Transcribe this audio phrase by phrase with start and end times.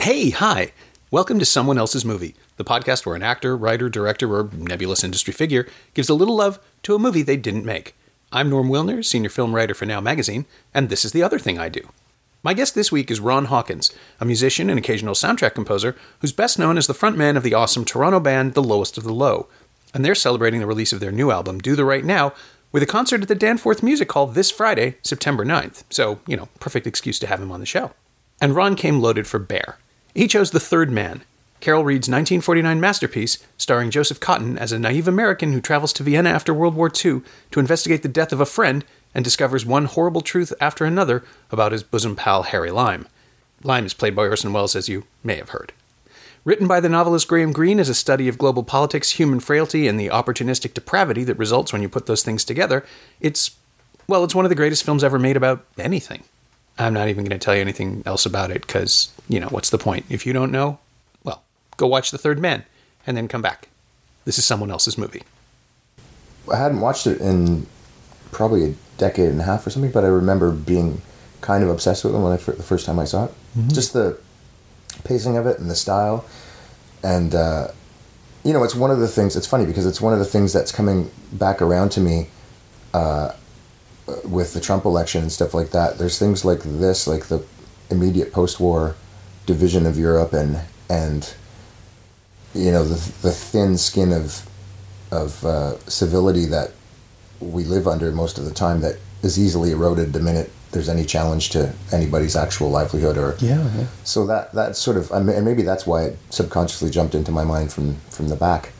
[0.00, 0.72] Hey, hi.
[1.10, 5.32] Welcome to Someone Else's Movie, the podcast where an actor, writer, director, or nebulous industry
[5.32, 7.96] figure gives a little love to a movie they didn't make.
[8.30, 11.58] I'm Norm Wilner, senior film writer for Now Magazine, and this is the other thing
[11.58, 11.88] I do.
[12.42, 16.58] My guest this week is Ron Hawkins, a musician and occasional soundtrack composer who's best
[16.58, 19.46] known as the frontman of the awesome Toronto band The Lowest of the Low.
[19.92, 22.32] And they're celebrating the release of their new album, Do the Right Now,
[22.72, 25.84] with a concert at the Danforth Music Hall this Friday, September 9th.
[25.90, 27.92] So, you know, perfect excuse to have him on the show.
[28.40, 29.76] And Ron came loaded for Bear.
[30.14, 31.22] He chose The Third Man,
[31.60, 36.30] Carol Reed's 1949 masterpiece, starring Joseph Cotten as a naive American who travels to Vienna
[36.30, 38.82] after World War II to investigate the death of a friend
[39.14, 43.06] and discovers one horrible truth after another about his bosom pal Harry Lime.
[43.62, 45.72] Lime is played by Orson Welles, as you may have heard.
[46.44, 50.00] Written by the novelist Graham Greene as a study of global politics, human frailty, and
[50.00, 52.84] the opportunistic depravity that results when you put those things together,
[53.20, 53.50] it's,
[54.08, 56.24] well, it's one of the greatest films ever made about anything.
[56.78, 59.68] I'm not even going to tell you anything else about it because, you know, what's
[59.68, 60.06] the point?
[60.08, 60.78] If you don't know,
[61.24, 61.42] well,
[61.76, 62.64] go watch The Third Man
[63.06, 63.68] and then come back.
[64.24, 65.24] This is someone else's movie.
[66.50, 67.66] I hadn't watched it in
[68.32, 71.00] probably decade and a half or something, but I remember being
[71.40, 73.32] kind of obsessed with it when I the first time I saw it.
[73.72, 74.18] Just the
[75.04, 76.24] pacing of it and the style,
[77.02, 77.68] and uh,
[78.44, 79.36] you know, it's one of the things.
[79.36, 82.28] It's funny because it's one of the things that's coming back around to me
[82.94, 83.32] uh,
[84.24, 85.98] with the Trump election and stuff like that.
[85.98, 87.44] There's things like this, like the
[87.90, 88.94] immediate post-war
[89.46, 91.34] division of Europe and and
[92.54, 94.46] you know the the thin skin of
[95.10, 96.70] of uh, civility that
[97.40, 101.04] we live under most of the time that is easily eroded the minute there's any
[101.04, 103.86] challenge to anybody's actual livelihood or Yeah, yeah.
[104.04, 107.32] so that that sort of I mean, and maybe that's why it subconsciously jumped into
[107.32, 108.72] my mind from from the back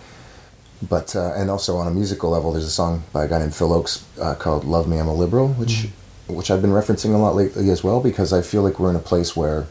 [0.88, 3.55] but uh, and also on a musical level there's a song by a guy named
[3.55, 5.88] Phil Ochs uh, called Love Me I'm a Liberal which
[6.28, 8.97] which I've been referencing a lot lately as well because I feel like we're in
[8.97, 9.66] a place where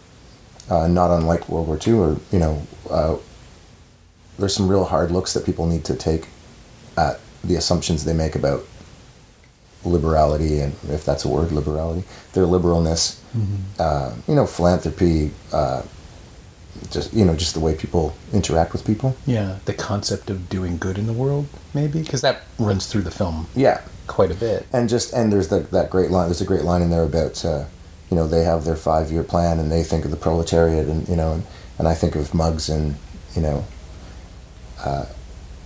[0.69, 3.15] uh, not unlike World War II or you know uh,
[4.37, 6.27] there's some real hard looks that people need to take
[6.97, 8.65] at the assumptions they make about
[9.85, 12.03] liberality and if that's a word liberality
[12.33, 13.17] their liberalness
[13.79, 15.81] uh, you know philanthropy uh,
[16.91, 20.77] just you know just the way people interact with people Yeah, the concept of doing
[20.77, 22.01] good in the world, maybe?
[22.01, 24.65] Because that runs through the film yeah quite a bit.
[24.73, 27.43] and just and there's the, that great line there's a great line in there about
[27.45, 27.65] uh,
[28.09, 31.07] you know they have their five year plan and they think of the proletariat and
[31.07, 31.43] you know and,
[31.77, 32.95] and I think of Muggs and
[33.35, 33.65] you know
[34.83, 35.05] uh,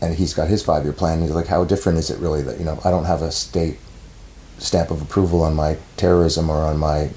[0.02, 2.41] and he's got his five year plan and he's like how different is it really
[2.41, 3.78] that you know I don't have a state
[4.58, 7.09] stamp of approval on my terrorism or on my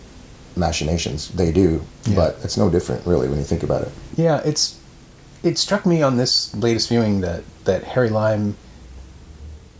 [0.57, 2.15] machinations they do Yeah.
[2.17, 4.77] but it's no different really when you think about it Yeah, it's
[5.43, 8.57] it struck me on this latest viewing that that Harry Lime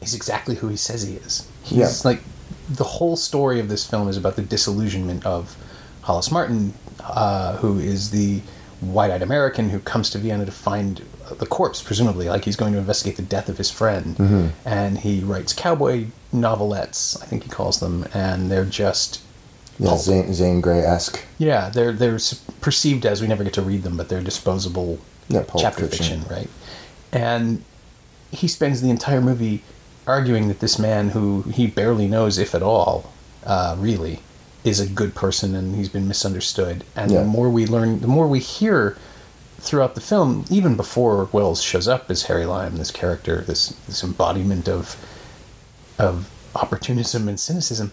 [0.03, 1.47] is exactly who he says he is.
[1.63, 1.93] He's Yeah.
[2.11, 2.21] like
[2.69, 5.57] the whole story of this film is about the disillusionment of
[6.03, 8.43] Hollis Martin, uh, who is the
[8.81, 11.03] white-eyed American who comes to Vienna to find
[11.35, 15.21] the corpse, presumably, like he's going to investigate the death of his friend, and he
[15.21, 19.21] writes cowboy novelettes, I think he calls them, and they're just
[19.79, 20.01] yeah Pulp.
[20.01, 22.19] Zane, Zane Grey esque yeah, they're they're
[22.61, 24.99] perceived as we never get to read them, but they're disposable
[25.29, 26.21] Yeah, chapter Fiction.
[26.23, 26.35] fiction.
[26.37, 26.49] right?
[27.13, 27.63] And
[28.31, 29.63] he spends the entire movie
[30.07, 33.13] arguing that this man, who he barely knows, if at all,
[33.45, 34.21] uh, really,
[34.65, 36.85] is a good person, and he's been misunderstood.
[36.95, 37.21] And Yeah.
[37.21, 38.97] the more we learn, the more we hear
[39.59, 44.03] throughout the film, even before Welles shows up as Harry Lime, this character, this this
[44.03, 44.97] embodiment of
[45.99, 47.93] of opportunism and cynicism,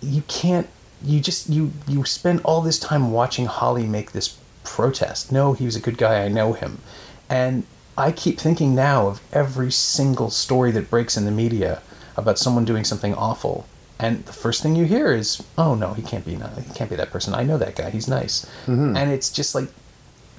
[0.00, 0.68] you can't
[1.02, 5.30] you just you you spend all this time watching Holly make this protest.
[5.30, 6.24] No, he was a good guy.
[6.24, 6.78] I know him.
[7.28, 7.64] And
[7.98, 11.82] I keep thinking now of every single story that breaks in the media
[12.16, 13.66] about someone doing something awful.
[13.98, 16.96] And the first thing you hear is, "Oh no, he can't be he can't be
[16.96, 17.34] that person.
[17.34, 17.90] I know that guy.
[17.90, 18.96] He's nice." Mm-hmm.
[18.96, 19.68] And it's just like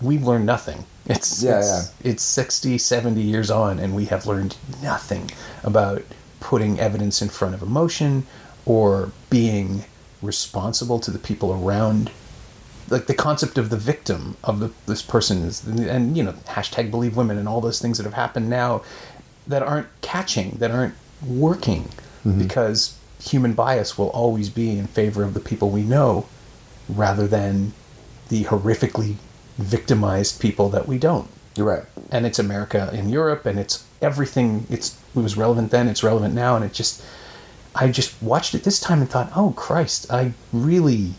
[0.02, 0.86] we've learned nothing.
[1.06, 5.32] It's Yeah, it's, it's 60, 70 years on and we have learned nothing
[5.64, 6.04] about
[6.40, 8.26] putting evidence in front of emotion
[8.66, 9.86] or being
[10.22, 12.12] responsible to the people around.
[12.90, 16.90] Like the concept of the victim of the, this person is and you know hashtag
[16.90, 18.82] believe women and all those things that have happened now
[19.46, 20.96] that aren't catching that aren't
[21.26, 22.40] working mm-hmm.
[22.40, 26.28] because human bias will always be in favor of the people we know
[26.88, 27.74] rather than
[28.30, 29.16] the horrifically
[29.58, 34.66] victimized people that we don't you're right and it's America in Europe, and it's everything.
[34.70, 37.04] It's it was relevant then, it's relevant now, and it just.
[37.76, 41.12] I just watched it this time and thought, oh Christ, I really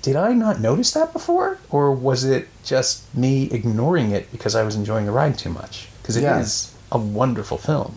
[0.00, 1.58] did I not notice that before?
[1.70, 5.88] Or was it just me ignoring it because I was enjoying the ride too much?
[6.00, 6.96] Because it is Yeah.
[6.96, 7.96] a wonderful film.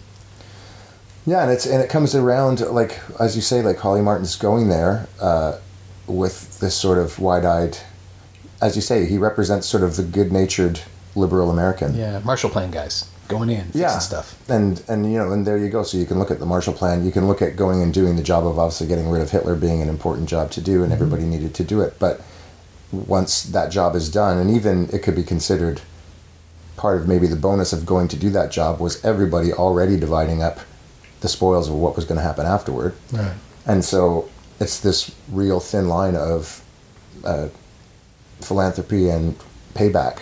[1.25, 4.67] Yeah, and it's and it comes around like as you say, like Holly Martin's going
[4.69, 5.57] there uh,
[6.07, 7.77] with this sort of wide-eyed,
[8.61, 10.79] as you say, he represents sort of the good-natured
[11.15, 11.95] liberal American.
[11.95, 14.35] Yeah, Marshall Plan guys going in, fixing yeah stuff.
[14.49, 16.73] and and you know and there you go so you can look at the marshall
[16.73, 19.31] plan you can look at going and doing the job of obviously getting rid of
[19.31, 22.19] hitler being an important job to do and everybody needed to do it but
[22.91, 25.79] once that job is done and even it could be considered
[26.75, 30.43] part of maybe the bonus of going to do that job was everybody already dividing
[30.43, 30.59] up
[31.21, 33.31] the spoils of what was going to happen afterward Right.
[33.65, 34.29] and so
[34.59, 36.61] it's this real thin line of
[37.23, 37.47] uh,
[38.43, 39.35] philanthropy and
[39.73, 40.19] payback.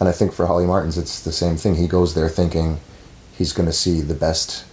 [0.00, 1.74] And I think for Holly Martins, it's the same thing.
[1.74, 2.78] He goes there thinking
[3.36, 4.64] he's going to see the best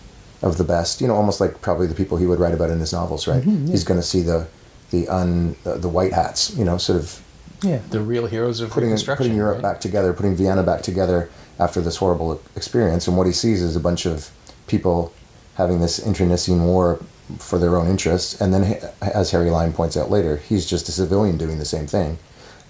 [0.42, 1.02] of the best.
[1.02, 3.42] You know, almost like probably the people he would write about in his novels, right?
[3.44, 4.48] Mm-hmm, he's going to see the
[4.92, 6.56] the un the, the white hats.
[6.56, 7.22] You know, sort of
[7.62, 9.26] Yeah, the real heroes of putting Reconstruction.
[9.26, 9.74] putting Europe right?
[9.74, 13.08] back together, putting Vienna back together after this horrible experience.
[13.08, 14.30] And what he sees is a bunch of
[14.68, 15.12] people
[15.56, 17.00] having this internecine war
[17.40, 18.40] for their own interests.
[18.40, 21.88] And then, as Harry Lime points out later, he's just a civilian doing the same
[21.88, 22.18] thing.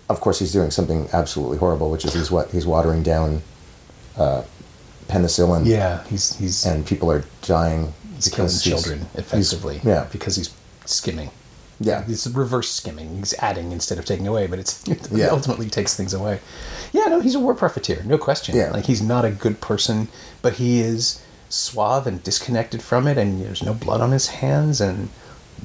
[0.10, 3.42] Of course, he's doing something absolutely horrible, which is he's what he's watering down
[4.18, 4.44] uh,
[5.08, 5.66] penicillin.
[5.66, 7.94] Yeah, he's he's and people are dying.
[8.16, 9.82] he's killing he's- children he's- effectively.
[9.84, 10.54] yeah, because he's
[10.86, 11.32] skimming.
[11.80, 12.04] yeah.
[12.08, 13.18] It's reverse skimming.
[13.18, 15.28] He's adding instead of taking away, but it's it Yeah.
[15.28, 16.40] ultimately takes things away.
[16.94, 18.56] Yeah, no, he's a war profiteer, no question.
[18.56, 18.72] Yeah.
[18.72, 20.08] Like he's not a good person,
[20.44, 21.20] but he is
[21.50, 24.80] suave and disconnected from it, and there's no blood on his hands.
[24.80, 25.10] And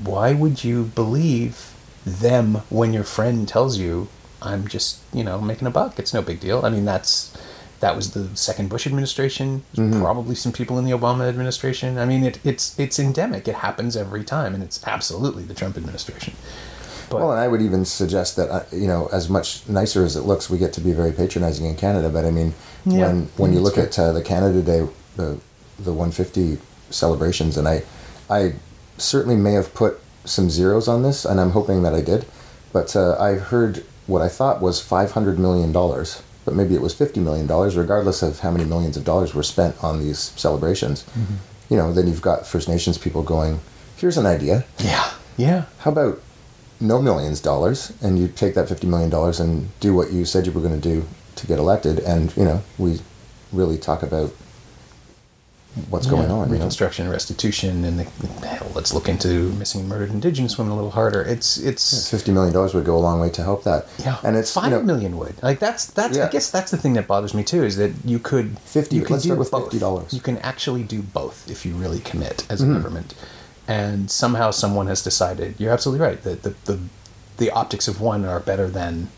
[0.02, 1.74] why would you believe
[2.06, 4.08] them when your friend tells you,
[4.42, 5.98] "I'm just you know making a buck"?
[5.98, 6.64] It's no big deal.
[6.64, 7.36] I mean, that's
[7.80, 9.62] that was the second Bush administration.
[9.74, 10.00] Mm-hmm.
[10.00, 11.98] Probably some people in the Obama administration.
[11.98, 13.48] I mean, it, it's it's endemic.
[13.48, 16.34] It happens every time, and it's absolutely the Trump administration.
[17.08, 20.14] But Well, and I would even suggest that uh, you know, as much nicer as
[20.16, 22.08] it looks, we get to be very patronizing in Canada.
[22.08, 22.54] But I mean,
[22.84, 24.86] Yeah, when when you look that's at uh, the Canada Day,
[25.16, 25.38] the
[25.78, 26.58] the 150
[26.90, 27.82] celebrations, and I
[28.28, 28.54] I
[28.98, 32.26] certainly may have put some zeros on this, and I'm hoping that I did.
[32.72, 36.94] But uh, I heard what I thought was 500 million dollars, but maybe it was
[36.94, 37.76] 50 million dollars.
[37.76, 41.36] Regardless of how many millions of dollars were spent on these celebrations, mm-hmm.
[41.70, 43.60] you know, then you've got First Nations people going,
[43.96, 46.20] "Here's an idea." yeah, yeah, how about
[46.80, 50.46] no millions dollars and you take that 50 million dollars and do what you said
[50.46, 52.98] you were going to do to get elected and you know we
[53.52, 54.32] really talk about
[55.88, 56.52] what's going Yeah, on you know?
[56.58, 58.04] Reconstruction, restitution, and the,
[58.46, 61.22] hell, let's look into missing and murdered Indigenous women a little harder.
[61.22, 64.36] It's it's 50 million dollars would go a long way to help that yeah, and
[64.36, 67.06] it's five you know, million would like that's that's I guess that's the thing that
[67.06, 69.72] bothers me too is that you could 50 you can let's start with both.
[69.72, 70.12] $50.
[70.12, 72.74] You can actually do both if you really commit as a Mm-hmm.
[72.74, 73.14] government,
[73.68, 76.78] and somehow someone has decided you're absolutely right that the the
[77.36, 79.08] the optics of one are better than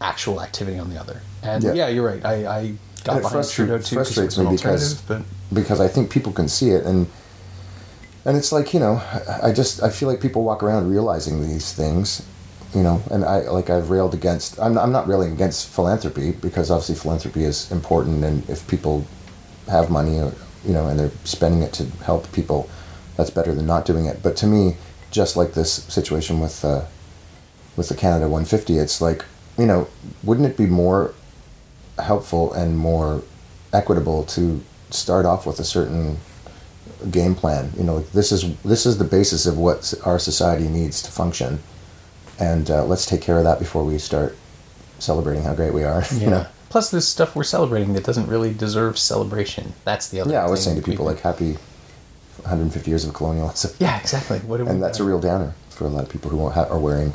[0.00, 1.22] actual activity on the other.
[1.42, 1.72] And Yeah.
[1.74, 2.24] yeah, you're right.
[2.24, 2.72] I, I
[3.04, 5.22] got it behind frustra- Trudeau too frustrates me because- but
[5.52, 7.06] because I think people can see it and
[8.24, 9.00] and it's like you know
[9.42, 12.22] I just I feel like people walk around realizing these things
[12.74, 16.70] you know and I like I've railed against I'm I'm not railing against philanthropy because
[16.70, 19.06] obviously philanthropy is important and if people
[19.68, 20.32] have money or
[20.66, 22.68] you know and they're spending it to help people
[23.16, 24.22] that's better than not doing it.
[24.22, 24.76] But to me
[25.10, 26.84] just like this situation with uh,
[27.76, 29.24] with the Canada 150 it's like
[29.56, 29.86] you know
[30.22, 31.14] wouldn't it be more
[32.00, 33.22] helpful and more
[33.72, 36.18] equitable to start off with a certain
[37.10, 37.70] game plan.
[37.76, 41.10] You know, like this is this is the basis of what our society needs to
[41.10, 41.60] function,
[42.38, 44.36] and uh, let's take care of that before we start
[44.98, 46.02] celebrating how great we are.
[46.12, 46.18] Yeah.
[46.20, 46.46] You know.
[46.70, 49.72] Plus, this stuff we're celebrating that doesn't really deserve celebration.
[49.84, 50.32] That's the other.
[50.32, 51.52] Yeah, I was saying to people like happy
[52.42, 54.38] 150 years of colonialism, Yeah, exactly.
[54.40, 56.78] What and that's a real downer for a lot of people who won't ha- are
[56.78, 57.14] wearing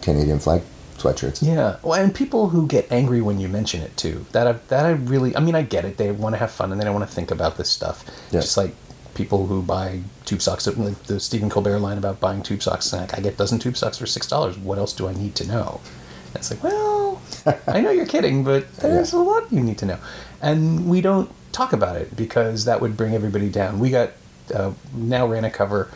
[0.00, 0.62] Canadian flag
[0.98, 1.42] sweatshirts.
[1.42, 4.26] Yeah, well, and people who get angry when you mention it too.
[4.32, 5.96] That I, that I really, I mean, I get it.
[5.96, 8.04] They want to have fun and they don't want to think about this stuff.
[8.30, 8.40] Yeah.
[8.40, 8.74] Just like
[9.14, 10.66] people who buy tube socks.
[10.66, 12.92] Like the Stephen Colbert line about buying tube socks.
[12.92, 14.56] And Like, I get a dozen tube socks for six dollars.
[14.56, 15.80] What else do I need to know?
[16.28, 17.20] And it's like, well,
[17.66, 19.98] I know you're kidding, but there's a lot you need to know,
[20.42, 23.78] and we don't talk about it because that would bring everybody down.
[23.78, 24.10] We got
[24.54, 25.90] uh, now ran a cover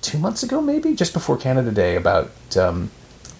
[0.00, 2.90] two months ago, maybe just before Canada Day, about um,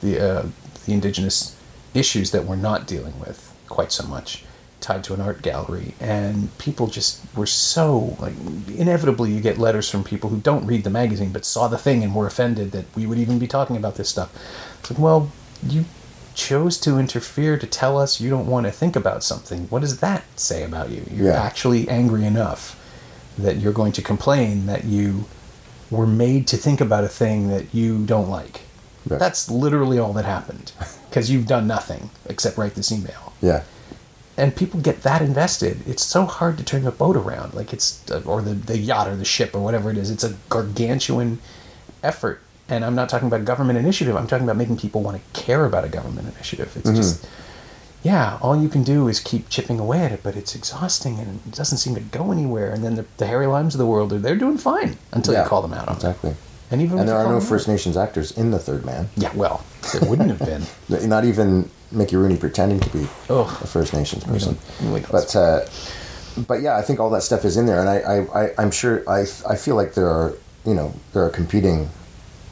[0.01, 0.47] the uh,
[0.89, 1.55] the indigenous
[1.95, 4.43] issues that we're not dealing with quite so much,
[4.81, 8.33] tied to an art gallery, and people just were so like
[8.75, 12.03] inevitably you get letters from people who don't read the magazine but saw the thing
[12.03, 14.31] and were offended that we would even be talking about this stuff.
[14.81, 15.31] It's like, well,
[15.67, 15.85] you
[16.35, 19.67] chose to interfere to tell us you don't want to think about something.
[19.69, 21.05] What does that say about you?
[21.13, 21.43] You're Yeah.
[21.43, 22.77] actually angry enough
[23.37, 25.27] that you're going to complain that you
[25.91, 28.61] were made to think about a thing that you don't like.
[29.09, 29.19] Right.
[29.19, 30.73] That's literally all that happened
[31.09, 33.33] because you've done nothing except write this email.
[33.41, 33.65] Yeah.
[34.37, 35.79] And people get that invested.
[35.87, 39.17] It's so hard to turn the boat around, like it's or the the yacht or
[39.17, 40.11] the ship or whatever it is.
[40.11, 41.41] It's a gargantuan
[42.03, 42.41] effort.
[42.69, 44.15] And I'm not talking about government initiative.
[44.15, 46.77] I'm talking about making people want to care about a government initiative.
[46.77, 46.97] It's mm-hmm.
[46.97, 47.27] just
[48.03, 51.41] yeah, all you can do is keep chipping away at it, but it's exhausting and
[51.47, 52.71] it doesn't seem to go anywhere.
[52.71, 55.43] And then the, the Harry Limes of the world, are they're doing fine until Yeah,
[55.43, 56.31] you call them out on Exactly.
[56.31, 56.37] it.
[56.71, 59.09] And even And there are no First Nations actors in the Third Man.
[59.17, 61.09] Yeah, well, there wouldn't have been.
[61.09, 64.59] Not even Mickey Rooney pretending to be a First Nations person.
[64.81, 65.61] don't- we don't- But uh,
[66.47, 68.71] but yeah, I think all that stuff is in there, and I, I, I I'm
[68.71, 70.35] sure I I feel like there are
[70.67, 71.89] you know there are competing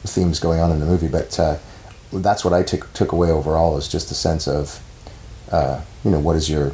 [0.03, 1.57] themes going on in the movie, but uh,
[2.11, 4.81] that's what I took took away overall is just the sense of
[5.51, 6.71] uh, you know what is your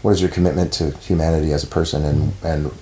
[0.00, 2.72] what is your commitment to humanity as a person and and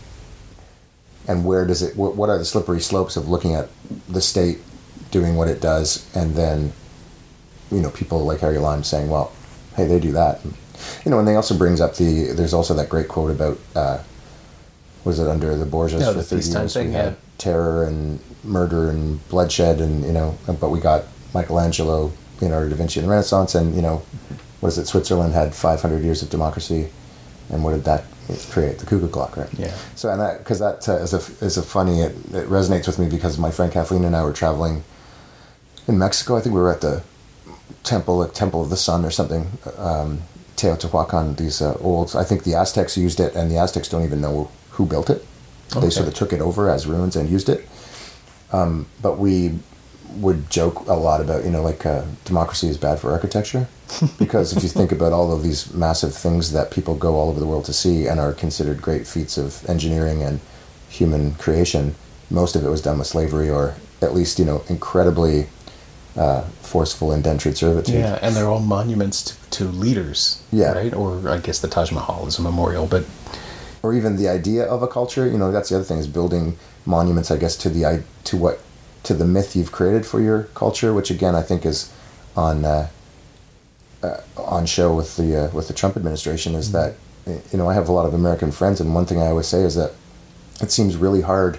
[1.28, 3.68] and where does it what, what are the slippery slopes of looking at
[4.08, 4.58] the state
[5.10, 6.72] doing what it does and then
[7.70, 9.32] you know people like Harry Lime saying well
[9.76, 10.54] hey they do that and,
[11.04, 14.02] you know and they also brings up the there's also that great quote about uh,
[15.04, 17.14] was it under the Borgias No, for the 30 years thing, we had yeah.
[17.38, 23.00] terror and murder and bloodshed and you know but we got Michelangelo Leonardo da Vinci
[23.00, 24.02] and the Renaissance and you know
[24.60, 26.90] what is it Switzerland had 500 years of democracy
[27.50, 28.04] and what did that
[28.50, 29.52] create the cuckoo clock right?
[29.58, 29.74] Yeah.
[29.94, 32.98] so and that because that uh, is a is a funny it, it resonates with
[32.98, 34.82] me because my friend Kathleen and I were traveling
[35.88, 36.36] in Mexico.
[36.36, 37.02] I think we were at the
[37.84, 39.46] temple like Temple of the Sun or something
[39.78, 40.20] um,
[40.56, 44.20] Teotihuacan these uh, old I think the Aztecs used it and the Aztecs don't even
[44.20, 45.24] know who built it.
[45.80, 47.64] They sort of took it over as ruins and used it.
[48.52, 49.60] Um, but we
[50.16, 53.68] would joke a lot about you know like uh, democracy is bad for architecture
[54.18, 57.40] because if you think about all of these massive things that people go all over
[57.40, 60.40] the world to see and are considered great feats of engineering and
[60.88, 61.94] human creation
[62.30, 65.46] most of it was done with slavery or at least you know incredibly
[66.16, 70.42] uh, forceful indentured servitude Yeah, and they're all monuments to, to leaders.
[70.52, 70.72] Yeah.
[70.72, 70.92] Right?
[70.92, 73.04] Or I guess the Taj Mahal is a memorial, but
[73.82, 75.26] or even the idea of a culture.
[75.26, 77.30] You know, that's the other thing is building monuments.
[77.30, 78.60] I guess to the i- to what
[79.04, 81.92] to the myth you've created for your culture, which again I think is
[82.36, 82.88] on uh,
[84.02, 86.54] uh, on show with the uh, with the Trump administration.
[86.54, 86.94] Is that
[87.26, 89.62] you know I have a lot of American friends, and one thing I always say
[89.62, 89.92] is that
[90.60, 91.58] it seems really hard.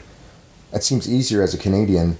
[0.73, 2.17] It seems easier as a Canadian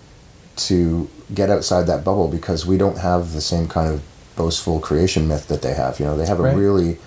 [0.58, 4.01] to get outside that bubble because we don't have the same kind of
[4.36, 6.00] boastful creation myth that they have.
[6.00, 6.56] You know, they have a Right.
[6.56, 6.98] really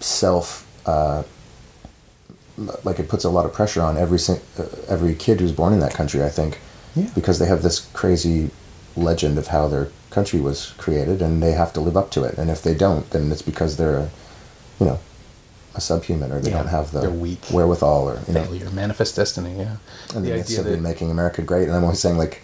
[0.00, 0.66] self.
[0.86, 1.22] Uh,
[2.82, 5.80] like it puts a lot of pressure on every uh, every kid who's born in
[5.80, 6.24] that country.
[6.24, 6.58] I think
[6.96, 7.06] Yeah.
[7.14, 8.50] because they have this crazy
[8.96, 12.34] legend of how their country was created, and they have to live up to it.
[12.38, 14.08] And if they don't, then it's because they're a,
[14.80, 14.98] you know,
[15.74, 17.42] a subhuman, or they Yeah, don't have the weak.
[17.56, 19.76] wherewithal, or you know, failure, manifest destiny, yeah.
[20.14, 21.66] and the, the idea of that making America great.
[21.68, 22.42] And I'm always saying like,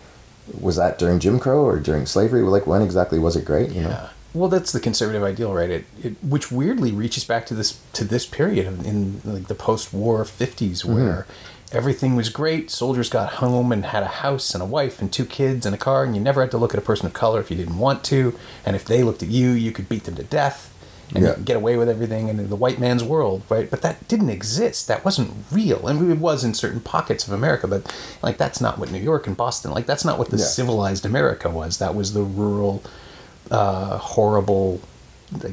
[0.66, 2.42] was that during Jim Crow or during slavery?
[2.42, 3.70] Like when exactly was it great?
[3.70, 3.88] You know?
[3.88, 4.08] Yeah.
[4.34, 5.70] Well, that's the conservative ideal, right?
[5.70, 9.54] It, it which weirdly reaches back to this to this period of, in like the
[9.54, 10.94] post-war 50s mm-hmm.
[10.94, 11.26] where
[11.74, 12.70] everything was great.
[12.70, 15.78] Soldiers got home and had a house and a wife and two kids and a
[15.78, 17.78] car, and you never had to look at a person of color if you didn't
[17.78, 18.34] want to.
[18.64, 20.70] And if they looked at you, you could beat them to death
[21.14, 21.34] and Yeah.
[21.44, 23.70] get away with everything in the white man's world, right?
[23.70, 24.88] But that didn't exist.
[24.88, 25.86] That wasn't real.
[25.86, 29.26] And it was in certain pockets of America, but like that's not what New York
[29.26, 30.44] and Boston, like that's not what the Yeah.
[30.44, 31.76] civilized America was.
[31.78, 32.82] That was the rural
[33.50, 34.80] uh, horrible
[35.42, 35.52] like,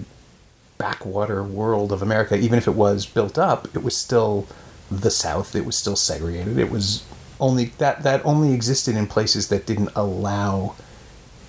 [0.78, 2.36] backwater world of America.
[2.38, 4.48] Even if it was built up, it was still
[4.92, 5.56] the South.
[5.56, 6.60] It was still segregated.
[6.60, 7.04] It was
[7.40, 10.76] only that that only existed in places that didn't allow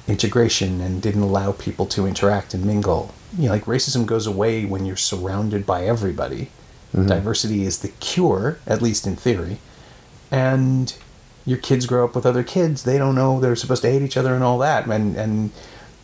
[0.09, 3.15] integration and didn't allow people to interact and mingle.
[3.37, 6.51] You know, like racism goes away when you're surrounded by everybody.
[6.95, 7.07] Mm-hmm.
[7.07, 9.59] Diversity is the cure, at least in theory.
[10.31, 10.95] And
[11.45, 12.85] your kids grow up with other kids.
[12.85, 14.87] They don't know they're supposed to hate each other and all that.
[14.87, 15.51] And and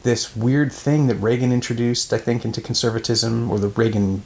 [0.03, 4.23] this weird thing that Reagan introduced, I think, into conservatism, or the Reagan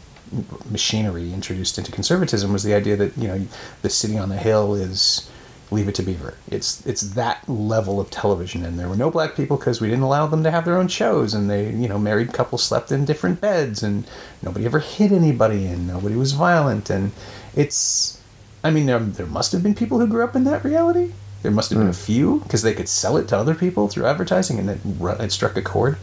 [0.70, 3.46] machinery introduced into conservatism, was the idea that you know
[3.82, 5.30] the city on the hill is
[5.72, 6.34] Leave It to Beaver.
[6.48, 10.04] It's it's that level of television, and there were no black people because we didn't
[10.04, 13.04] allow them to have their own shows, and they you know married couples slept in
[13.04, 14.06] different beds, and
[14.42, 17.12] nobody ever hit anybody, and nobody was violent, and
[17.56, 18.20] it's.
[18.64, 21.12] I mean, there, there must have been people who grew up in that reality.
[21.42, 21.96] There must have been a hmm.
[21.96, 24.80] few because they could sell it to other people through advertising, and it,
[25.20, 25.96] it struck a chord.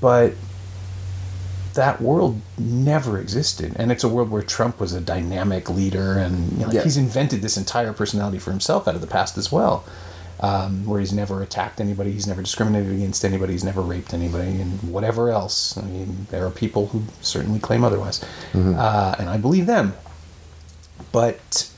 [0.00, 0.34] But
[1.76, 6.52] that world never existed, and it's a world where Trump was a dynamic leader, and
[6.52, 9.52] you know, like, he's invented this entire personality for himself out of the past as
[9.52, 9.84] well.
[10.38, 14.60] Um, where he's never attacked anybody, he's never discriminated against anybody, he's never raped anybody,
[14.60, 15.78] and whatever else.
[15.78, 18.22] I mean, there are people who certainly claim otherwise,
[18.54, 19.94] uh, and I believe them.
[21.10, 21.70] But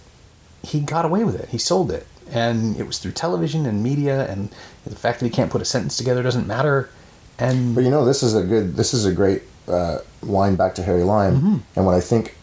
[0.62, 1.50] he got away with it.
[1.50, 4.50] He sold it, and it was through television and media, and
[4.84, 6.90] the fact that he can't put a sentence together doesn't matter.
[7.38, 10.74] And But you know, this is a good, this is a great uh, line back
[10.76, 11.36] to Harry Lime.
[11.36, 11.56] Mm-hmm.
[11.76, 12.36] And what I think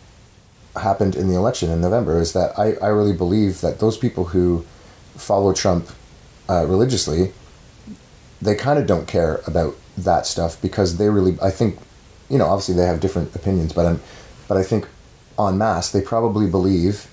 [0.75, 4.25] happened in the election in November is that I, I really believe that those people
[4.25, 4.65] who
[5.15, 5.89] follow Trump
[6.49, 7.31] uh, religiously,
[8.41, 11.79] they kind of don't care about that stuff because they really, I think,
[12.29, 14.01] you know, obviously they have different opinions, but I'm,
[14.47, 14.87] but I think
[15.39, 17.07] en masse they probably believe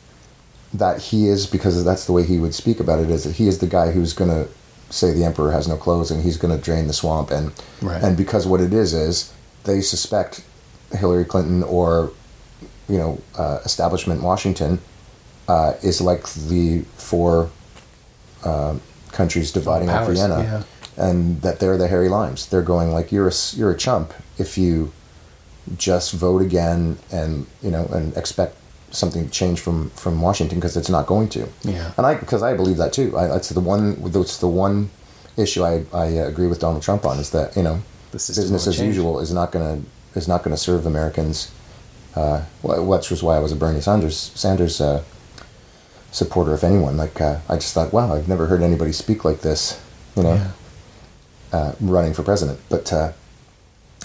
[0.75, 3.47] that he is because that's the way he would speak about it is that he
[3.47, 4.49] is the guy who's going to
[4.91, 8.03] say the emperor has no clothes and he's going to drain the swamp and Right.
[8.03, 9.33] and because what it is is
[9.65, 10.45] they suspect
[10.93, 12.13] Hillary Clinton or
[12.89, 14.81] you know uh, establishment Washington
[15.49, 17.51] uh, is like the four
[18.45, 18.77] uh,
[19.13, 21.05] countries dividing up Vienna yeah.
[21.05, 24.59] and that they're the Harry Limes they're going like you're a, you're a chump if
[24.59, 24.93] you
[25.77, 28.57] just vote again and you know and expect
[28.91, 31.49] something to change from from Washington because it's not going to.
[31.63, 31.93] Yeah.
[31.97, 33.17] And I because I believe that too.
[33.17, 34.03] I, that's the one.
[34.11, 34.91] That's the one
[35.37, 38.77] issue I I uh, agree with Donald Trump on is that you know business as
[38.77, 38.89] change.
[38.95, 41.51] usual is not going to is not going to serve Americans.
[42.15, 45.03] Uh, which was why I was a Bernie Sanders Sanders uh,
[46.11, 46.97] supporter, if anyone.
[46.99, 49.81] Like uh, I just thought, wow, I've never heard anybody speak like this.
[50.17, 50.51] You know Yeah.
[51.59, 52.61] uh, running for president.
[52.69, 53.13] But uh,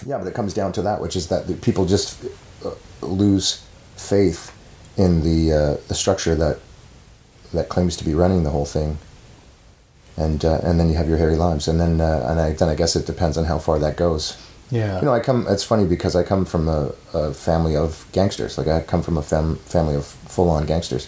[0.06, 2.24] yeah, but it comes down to that, which is that the people just
[2.66, 2.72] uh,
[3.02, 3.62] lose
[3.98, 4.54] faith
[4.96, 6.60] in the uh, the structure that
[7.54, 8.98] that claims to be running the whole thing.
[10.18, 12.70] And uh, and then you have your Harry Limes, and then uh, and I, then
[12.70, 14.36] I guess it depends on how far that goes.
[14.72, 15.46] yeah, You know, I come.
[15.48, 18.58] It's funny because I come from a, a family of gangsters.
[18.58, 21.08] Like I come from a fam, family of full on gangsters,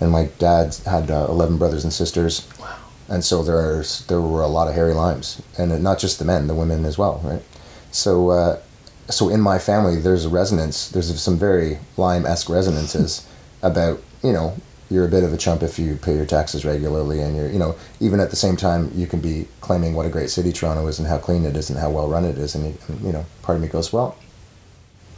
[0.00, 2.48] and my dad had uh, eleven brothers and sisters.
[2.58, 2.78] Wow.
[3.08, 6.46] And so there's there were a lot of Harry Limes, and not just the men,
[6.46, 7.42] the women as well, right?
[7.92, 8.58] So uh,
[9.10, 10.88] so in my family, there's a resonance.
[10.88, 13.26] There's some very lime esque resonances
[13.62, 14.56] about you know
[14.90, 17.58] you're a bit of a chump if you pay your taxes regularly, and you're you
[17.58, 20.86] know even at the same time you can be claiming what a great city Toronto
[20.86, 23.00] is and how clean it is and how well run it is, and you, and,
[23.02, 24.16] you know part of me goes well.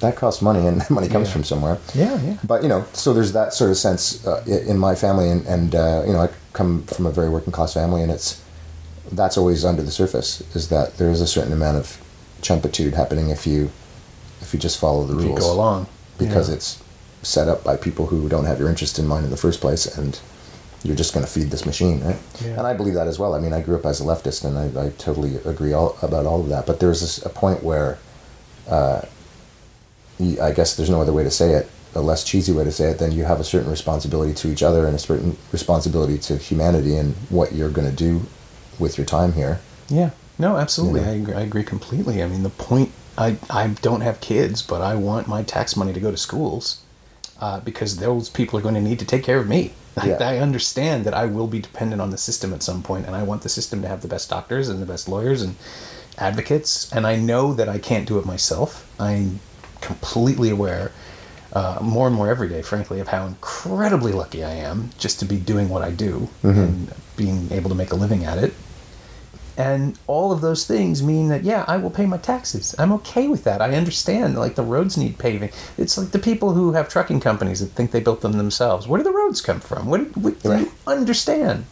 [0.01, 1.33] That costs money, and that money comes Yeah.
[1.33, 2.37] from somewhere yeah, yeah.
[2.45, 5.75] but you know, so there's that sort of sense uh, in my family, and, and
[5.75, 8.41] uh, you know, I come from a very working class family, and it's
[9.13, 11.99] that's always under the surface is that there is a certain amount of
[12.43, 13.71] chumpitude happening if you
[14.41, 15.87] if you just follow the If you rules go along
[16.19, 16.57] because Yeah.
[16.57, 16.83] it's
[17.23, 19.87] set up by people who don't have your interest in mind in the first place,
[19.99, 20.21] and
[20.85, 22.17] you're just going to feed this machine, right?
[22.41, 22.59] Yeah.
[22.59, 23.35] And I believe that as well.
[23.35, 26.27] I mean, I grew up as a leftist, and I, I totally agree all, about
[26.27, 26.67] all of that.
[26.67, 27.99] But there's this, a point where,
[28.69, 29.03] uh,
[30.21, 32.91] I guess there's no other way to say it, a less cheesy way to say
[32.91, 36.37] it, then you have a certain responsibility to each other and a certain responsibility to
[36.37, 38.23] humanity and what you're going to do
[38.79, 39.61] with your time here.
[39.89, 40.11] Yeah.
[40.39, 41.01] No, absolutely.
[41.01, 41.13] You know?
[41.13, 42.23] I, agree, I agree completely.
[42.23, 45.93] I mean, the point, I, I don't have kids, but I want my tax money
[45.93, 46.83] to go to schools
[47.41, 49.73] uh, because those people are going to need to take care of me.
[49.97, 50.19] I, Yeah.
[50.21, 53.23] I understand that I will be dependent on the system at some point, and I
[53.23, 55.57] want the system to have the best doctors and the best lawyers and
[56.17, 56.91] advocates.
[56.93, 58.89] And I know that I can't do it myself.
[59.01, 59.41] I'm
[59.81, 60.93] completely aware,
[61.53, 65.25] uh, more and more every day, frankly, of how incredibly lucky I am just to
[65.25, 68.53] be doing what I do and being able to make a living at it.
[69.59, 72.77] And all of those things mean that, yeah, I will pay my taxes.
[72.79, 73.61] I'm okay with that.
[73.61, 75.51] I understand, like, the roads need paving.
[75.77, 78.87] It's like the people who have trucking companies that think they built them themselves.
[78.87, 79.87] Where do the roads come from?
[79.89, 80.61] What, what do Right.
[80.61, 81.65] you understand?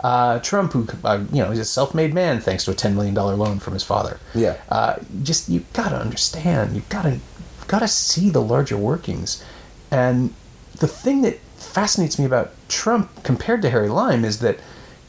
[0.00, 2.94] Uh, Trump, who, uh, you know, is a self made man thanks to a $10
[2.94, 4.20] million loan from his father.
[4.34, 4.58] Yeah.
[4.68, 6.74] Uh, just, you gotta understand.
[6.76, 7.20] You gotta,
[7.68, 9.42] gotta see the larger workings.
[9.90, 10.34] And
[10.78, 14.58] the thing that fascinates me about Trump compared to Harry Lime is that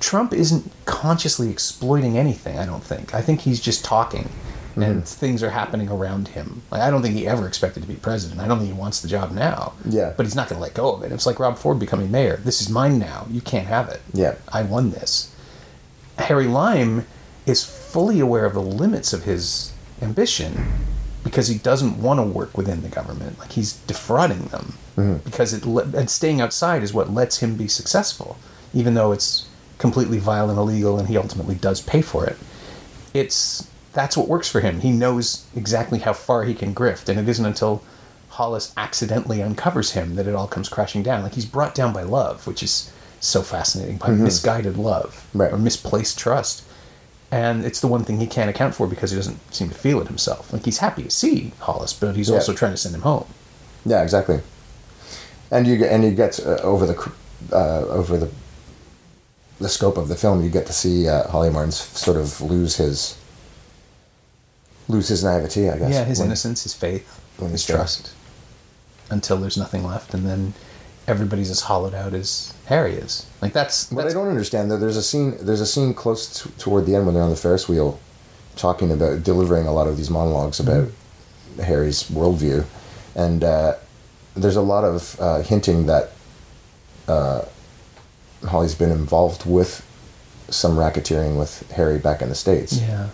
[0.02, 3.16] Trump isn't consciously exploiting anything, I don't think.
[3.16, 4.30] I think he's just talking
[4.76, 5.02] and mm-hmm.
[5.02, 6.62] things are happening around him.
[6.72, 8.40] Like I don't think he ever expected to be president.
[8.40, 9.74] I don't think he wants the job now.
[9.86, 10.14] Yeah.
[10.16, 11.12] But he's not going to let go of it.
[11.12, 12.38] It's like Rob Ford becoming mayor.
[12.38, 13.28] This is mine now.
[13.30, 14.02] You can't have it.
[14.14, 14.36] Yeah.
[14.52, 15.34] I won this.
[16.18, 17.06] Harry Lime
[17.46, 20.72] is fully aware of the limits of his ambition
[21.24, 23.40] because he doesn't want to work within the government.
[23.40, 25.18] Like he's defrauding them mm-hmm.
[25.18, 28.38] because it le- and staying outside is what lets him be successful,
[28.74, 29.48] even though it's
[29.82, 32.38] completely vile and illegal, and he ultimately does pay for it.
[33.14, 34.80] It's that's what works for him.
[34.80, 37.84] He knows exactly how far he can grift, and it isn't until
[38.30, 41.24] Hollis accidentally uncovers him that it all comes crashing down.
[41.24, 42.90] Like he's brought down by love, which is
[43.20, 45.52] so fascinating by misguided love Right.
[45.52, 46.64] or misplaced trust.
[47.34, 50.02] And it's the one thing he can't account for because he doesn't seem to feel
[50.02, 50.52] it himself.
[50.54, 52.36] Like he's happy to see Hollis, but he's Yeah.
[52.36, 53.26] also trying to send him home.
[53.86, 54.40] Yeah, exactly.
[55.52, 57.12] And you get and you get uh, over the
[57.54, 58.30] uh, over the
[59.62, 62.76] the scope of the film, you get to see uh, Holly Martin's sort of lose
[62.78, 63.18] his
[64.88, 65.70] lose his naivety.
[65.70, 65.92] I guess.
[65.94, 68.14] Yeah, his when- innocence, his faith, his trust,
[69.10, 70.54] until there's nothing left, and then
[71.08, 73.26] everybody's as hollowed out as Harry is.
[73.42, 75.38] Like that's, What I don't understand though, there's a scene.
[75.42, 78.00] There's a scene close to, toward the end when they're on the Ferris wheel,
[78.56, 80.90] talking about delivering a lot of these monologues about
[81.64, 82.66] Harry's worldview,
[83.16, 83.76] and uh,
[84.36, 86.12] there's a lot of uh, hinting that
[87.08, 87.42] uh,
[88.48, 89.86] Holly's been involved with
[90.50, 93.10] some racketeering with Harry back in the states, yeah,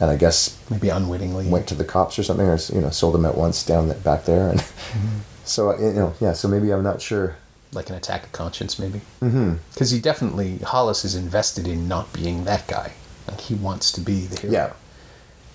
[0.00, 1.48] and I guess maybe unwittingly.
[1.48, 4.02] went to the cops or something, or you know, sold them at once down th-
[4.04, 4.60] back there, and
[5.44, 6.32] so uh, you know, yeah.
[6.32, 7.36] So maybe I'm not sure.
[7.72, 9.00] like an attack of conscience, maybe.
[9.20, 12.92] Because he definitely Hollis is invested in not being that guy.
[13.26, 14.52] Like he wants to be the hero.
[14.52, 14.72] Yeah.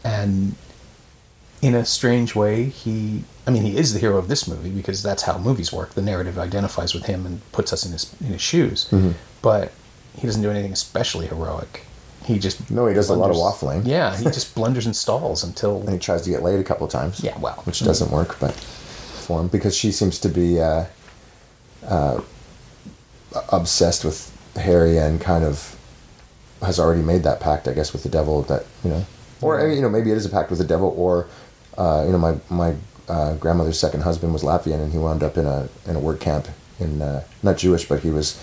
[0.03, 0.55] And
[1.63, 3.23] in a strange way, he.
[3.47, 5.93] I mean, he is the hero of this movie because that's how movies work.
[5.93, 8.89] The narrative identifies with him and puts us in his in his shoes.
[8.91, 9.11] Mm-hmm.
[9.41, 9.71] But
[10.17, 11.85] he doesn't do anything especially heroic.
[12.25, 13.83] He just No, he does a lot of waffling.
[13.85, 16.85] Yeah, he just blunders and stalls until And he tries to get laid a couple
[16.85, 17.23] of times.
[17.23, 17.61] Yeah, well.
[17.63, 20.85] which doesn't work, but for him because she seems to be uh,
[21.85, 22.21] uh,
[23.49, 25.79] obsessed with Harry and kind of
[26.61, 28.41] has already made that pact, I guess, with the devil.
[28.43, 29.05] That you know,
[29.41, 31.27] or you know, maybe it is a pact with the devil, or
[31.77, 32.75] uh, you know, my my
[33.07, 36.19] uh, grandmother's second husband was Latvian, and he wound up in a in a work
[36.19, 36.47] camp
[36.79, 38.33] in uh, not Jewish, but he was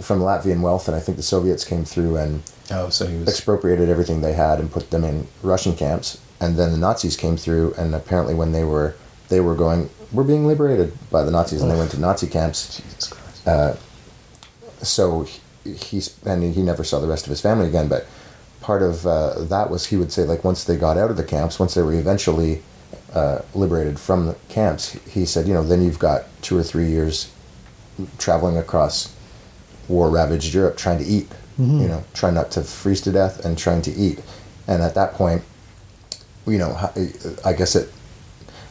[0.00, 3.28] from Latvian wealth, and I think the Soviets came through and oh, so he was
[3.28, 6.20] expropriated everything they had and put them in Russian camps.
[6.40, 8.94] And then the Nazis came through, and apparently when they were
[9.28, 12.76] they were going, we're being liberated by the Nazis, and they went to Nazi camps.
[12.76, 13.78] Jesus Christ.
[14.82, 17.88] So he, he's and he never saw the rest of his family again.
[17.88, 18.06] But
[18.60, 21.24] part of uh, that was he would say like once they got out of the
[21.24, 22.62] camps, once they were eventually
[23.12, 26.86] uh, liberated from the camps, he said, you know, then you've got two or three
[26.86, 27.32] years
[28.18, 29.14] traveling across
[29.88, 31.28] war ravaged Europe trying to eat,
[31.58, 34.20] you know, trying not to freeze to death and trying to eat.
[34.68, 35.42] And at that point,
[36.46, 36.76] you know,
[37.44, 37.92] I guess it,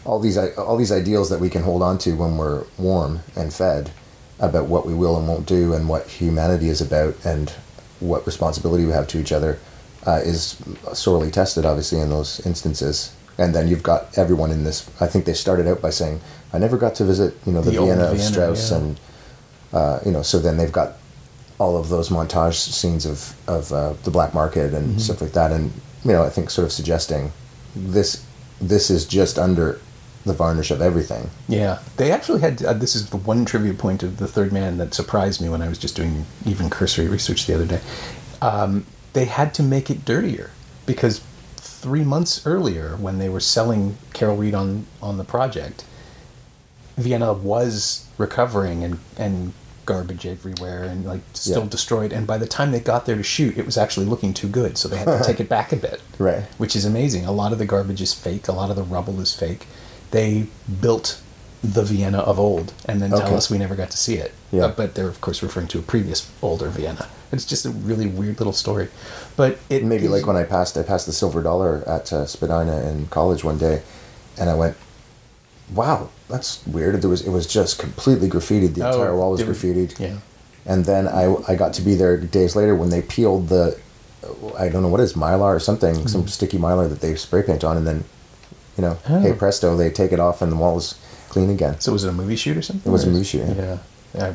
[0.05, 3.53] all these all these ideals that we can hold on to when we're warm and
[3.53, 3.91] fed
[4.39, 7.49] about what we will and won't do and what humanity is about and
[7.99, 9.59] what responsibility we have to each other
[10.05, 10.61] uh, is
[10.93, 13.15] sorely tested, obviously, in those instances.
[13.37, 14.89] And then you've got everyone in this.
[15.01, 16.21] I think they started out by saying,
[16.53, 18.77] "I never got to visit, you know, the, The old Vienna of Strauss," yeah.
[18.77, 18.99] and
[19.73, 20.93] uh, you know, so then they've got
[21.59, 24.99] all of those montage scenes of of uh, the black market and Mm-hmm.
[24.99, 25.71] stuff like that, and
[26.05, 27.31] you know, I think sort of suggesting
[27.75, 28.23] this
[28.61, 29.79] this is just under
[30.25, 31.29] the varnish of everything.
[31.49, 32.63] Yeah, they actually had.
[32.63, 35.61] Uh, this is the one trivia point of the Third Man that surprised me when
[35.61, 37.81] I was just doing even cursory research the other day.
[38.41, 40.51] Um, they had to make it dirtier
[40.85, 41.21] because
[41.85, 45.85] three months earlier, when they were selling Carol Reed on on the project,
[46.97, 49.53] Vienna was recovering and and
[49.85, 51.69] garbage everywhere and like still Yeah.
[51.69, 52.11] destroyed.
[52.11, 54.79] And by the time they got there to shoot, it was actually looking too good,
[54.79, 56.45] so they had to take it back a bit Right.
[56.57, 57.23] which is amazing.
[57.25, 58.47] A lot of the garbage is fake.
[58.47, 59.67] A lot of the rubble is fake.
[60.09, 60.47] They
[60.81, 61.19] built
[61.63, 64.31] the Vienna of old, and then tell us we never got to see it.
[64.51, 64.65] Yeah.
[64.65, 67.07] Uh, but they're of course referring to a previous older Vienna.
[67.35, 68.87] It's just a really weird little story.
[69.35, 72.81] But it Maybe like when I passed, I passed the silver dollar at uh, Spadina
[72.89, 73.81] in college one day,
[74.39, 74.75] and I went,
[75.73, 78.75] "Wow, that's weird." There was it was just completely graffitied.
[78.75, 79.99] The Oh, entire wall was graffitied.
[79.99, 80.17] Yeah.
[80.65, 83.77] And then I I got to be there days later when they peeled the,
[84.57, 87.43] I don't know what it is mylar or something, some sticky mylar that they spray
[87.43, 88.03] paint on, and then,
[88.77, 89.19] you know, Oh.
[89.19, 90.95] hey presto, they take it off and the wall is
[91.29, 91.79] clean again.
[91.79, 92.89] So was it a movie shoot or something?
[92.89, 93.53] It was a movie shoot, yeah.
[93.55, 93.77] Yeah.
[94.15, 94.33] yeah.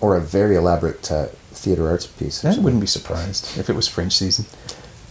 [0.00, 1.26] Or a very elaborate uh,
[1.58, 2.44] theater arts piece.
[2.44, 4.46] I wouldn't be surprised if it was French season.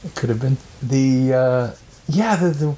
[0.04, 1.72] It could have been the uh,
[2.08, 2.76] yeah the, the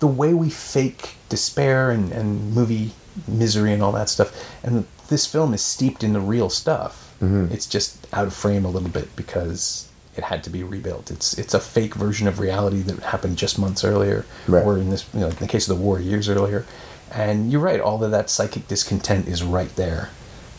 [0.00, 2.92] the way we fake despair and, and movie
[3.28, 4.32] misery and all that stuff.
[4.64, 7.14] And this film is steeped in the real stuff.
[7.20, 7.52] Mm-hmm.
[7.52, 11.10] It's just out of frame a little bit because it had to be rebuilt.
[11.10, 14.64] It's it's a fake version of reality that happened just months earlier, Right.
[14.64, 16.64] or in this you know in the case of the war years earlier.
[17.12, 20.10] And you're right, all of that psychic discontent is right there,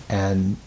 [0.09, 0.57] and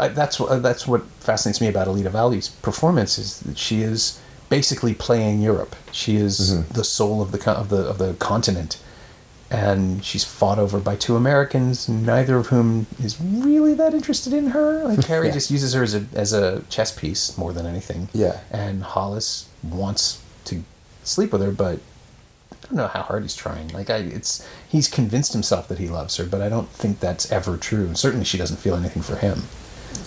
[0.00, 4.20] I, that's what that's what fascinates me about Alida Valli's performance is that she is
[4.48, 5.74] basically playing Europe.
[5.92, 6.74] She is mm-hmm.
[6.74, 8.78] the soul of the of the of the continent,
[9.50, 14.48] and she's fought over by two Americans, neither of whom is really that interested in
[14.48, 14.84] her.
[14.84, 15.34] Like Harry Yeah.
[15.34, 18.08] just uses her as a as a chess piece more than anything.
[18.12, 18.40] Yeah.
[18.50, 20.64] and Hollis wants to
[21.04, 21.80] sleep with her, but
[22.52, 23.68] I don't know how hard he's trying.
[23.68, 27.30] Like I, it's he's convinced himself that he loves her, but I don't think that's
[27.30, 27.86] ever true.
[27.86, 29.42] And certainly, she doesn't feel anything for him.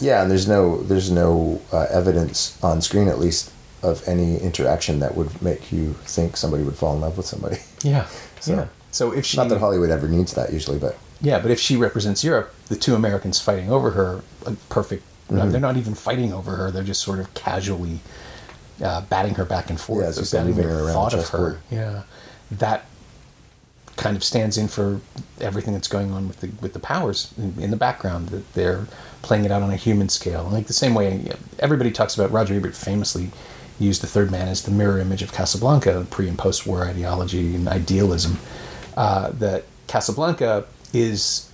[0.02, 5.00] Yeah, and there's no there's no uh, evidence on screen, at least, of any interaction
[5.00, 7.58] that would make you think somebody would fall in love with somebody.
[7.84, 8.06] Yeah,
[8.39, 8.67] So- yeah.
[8.91, 11.76] So if she, Not that Hollywood ever needs that usually, but yeah, but if she
[11.76, 15.04] represents Europe, the two Americans fighting over her, a perfect.
[15.30, 15.52] Mm-hmm.
[15.52, 18.00] They're not even fighting over her; they're just sort of casually
[18.82, 21.60] uh, batting her back and forth, Yeah, just even her around thought of her.
[21.69, 22.04] Yeah,
[22.52, 22.86] that
[23.98, 25.02] kind of stands in for
[25.41, 28.88] everything that's going on with the with the powers in, in the background that they're
[29.26, 30.48] playing it out on a human scale.
[30.52, 33.32] Like the same way everybody talks about Roger Ebert famously
[33.80, 37.56] used the third man as the mirror image of Casablanca, pre and post war ideology
[37.56, 38.38] and idealism.
[38.96, 41.52] Uh, that Casablanca is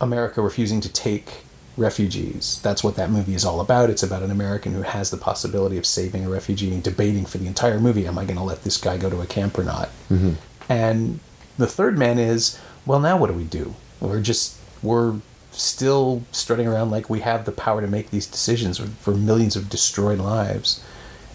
[0.00, 1.44] America refusing to take
[1.76, 2.60] refugees.
[2.62, 3.90] That's what that movie is all about.
[3.90, 7.38] It's about an American who has the possibility of saving a refugee and debating for
[7.38, 9.62] the entire movie am I going to let this guy go to a camp or
[9.62, 9.90] not?
[10.10, 10.32] Mm-hmm.
[10.68, 11.20] And
[11.56, 13.74] the third man is well, now what do we do?
[14.00, 15.16] We're just, we're
[15.58, 19.68] still strutting around like we have the power to make these decisions for millions of
[19.68, 20.84] destroyed lives.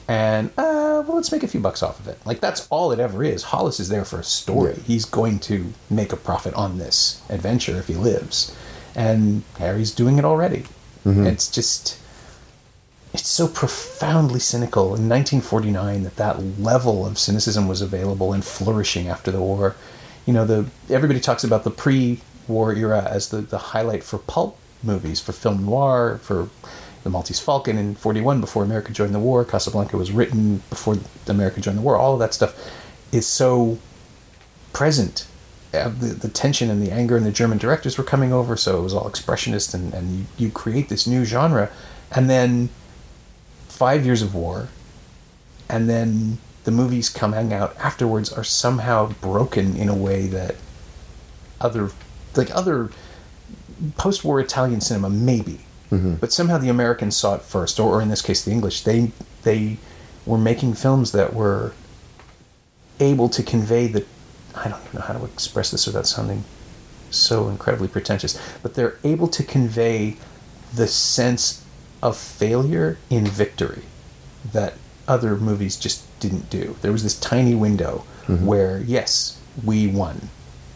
[0.07, 2.19] And, uh, well, let's make a few bucks off of it.
[2.25, 3.43] Like, that's all it ever is.
[3.43, 4.73] Hollis is there for a story.
[4.77, 4.83] Yeah.
[4.83, 8.55] He's going to make a profit on this adventure if he lives
[8.95, 10.65] and Harry's doing it already.
[11.27, 11.99] It's just
[13.13, 19.07] it's so profoundly cynical in 1949 that that level of cynicism was available and flourishing
[19.07, 19.75] after the war.
[20.25, 21.71] You know, the everybody talks about the
[22.45, 26.49] pre-war era as the, the highlight for pulp movies, for film noir, for
[27.03, 29.43] the Maltese Falcon in 41 before America joined the war.
[29.43, 31.97] Casablanca was written before America joined the war.
[31.97, 32.55] All of that stuff
[33.11, 33.77] is so
[34.71, 35.27] present
[35.73, 38.77] uh, the, the tension and the anger and the German directors were coming over, so
[38.77, 41.69] it was all expressionist, and, and you, you create this new genre.
[42.11, 42.69] And then
[43.69, 44.69] five years of war,
[45.67, 50.55] and then the movies coming out afterwards are somehow broken in a way that
[51.59, 51.89] other,
[52.37, 52.89] like other
[53.97, 55.59] post war Italian cinema, maybe.
[55.91, 56.15] Mm-hmm.
[56.15, 58.81] But somehow the Americans saw it first, or, or in this case, the English.
[58.81, 59.11] They,
[59.43, 59.77] they
[60.25, 61.73] were making films that were
[62.99, 64.05] able to convey the
[64.55, 66.43] I don't even know how to express this without sounding
[67.09, 70.17] so incredibly pretentious, but they're able to convey
[70.73, 71.63] the sense
[72.01, 73.83] of failure in victory
[74.51, 74.73] that
[75.07, 76.75] other movies just didn't do.
[76.81, 78.45] There was this tiny window mm-hmm.
[78.45, 80.29] where, yes, we won.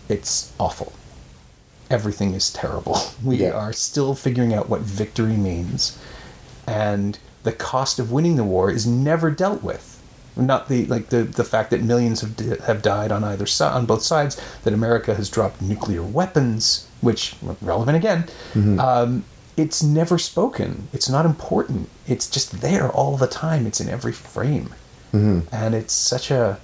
[0.09, 0.93] It's awful.
[1.89, 2.97] Everything is terrible.
[3.23, 3.51] We Yeah.
[3.51, 5.97] are still figuring out what victory means.
[6.67, 9.93] And the cost of winning the war is never dealt with
[10.35, 13.73] not the like the the fact that millions have di- have died on either side
[13.73, 18.23] on both sides that America has dropped nuclear weapons which relevant again
[18.79, 19.23] um,
[19.55, 24.13] it's never spoken it's not important it's just there all the time it's in every
[24.13, 24.69] frame
[25.11, 26.59] and it's such a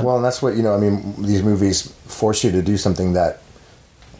[0.00, 0.74] Well, and that's what you know.
[0.74, 3.40] I mean, these movies force you to do something that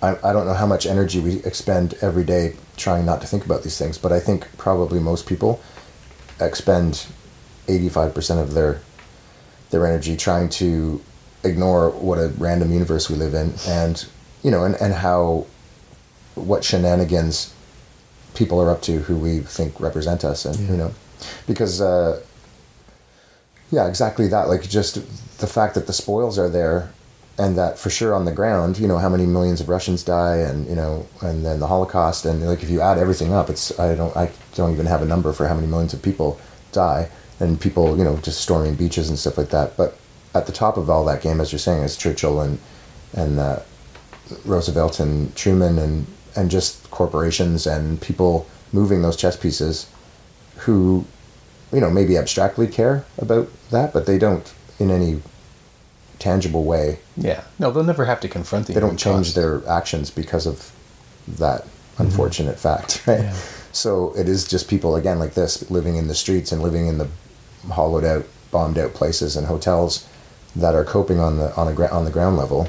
[0.04, 2.44] I, I don't know how much energy we expend every day
[2.76, 5.60] trying not to think about these things, but I think probably most people
[6.40, 7.06] expend
[7.68, 8.80] eighty-five percent of their
[9.70, 11.00] their energy trying to
[11.42, 14.06] ignore what a random universe we live in, and
[14.42, 15.46] you know, and, and how
[16.34, 17.54] what shenanigans
[18.34, 20.92] people are up to who we think represent us, and you know,
[21.46, 21.80] because.
[21.80, 22.20] Uh,
[23.70, 24.46] yeah, exactly that.
[24.48, 24.94] Like just
[25.38, 26.92] the fact that the spoils are there,
[27.38, 30.36] and that for sure on the ground, you know how many millions of Russians die,
[30.36, 33.78] and you know, and then the Holocaust, and like if you add everything up, it's
[33.78, 36.38] I don't I don't even have a number for how many millions of people
[36.72, 37.08] die,
[37.40, 39.76] and people you know just storming beaches and stuff like that.
[39.76, 39.98] But
[40.34, 42.58] at the top of all that game, as you're saying, is Churchill and
[43.14, 43.60] and uh,
[44.44, 49.88] Roosevelt and Truman and and just corporations and people moving those chess pieces,
[50.58, 51.04] who
[51.72, 55.20] you know maybe abstractly care about that, but they don't in any
[56.18, 56.98] tangible way.
[57.16, 59.34] yeah no they'll never have to confront the They don't change cost.
[59.34, 60.70] their actions because of
[61.38, 61.66] that
[61.98, 63.20] unfortunate fact, right?
[63.20, 63.36] Yeah.
[63.72, 66.98] So it is just people again like this living in the streets and living in
[66.98, 67.08] the
[67.70, 70.06] hollowed out, bombed out places and hotels
[70.56, 72.68] that are coping on the on the gra- on the ground level.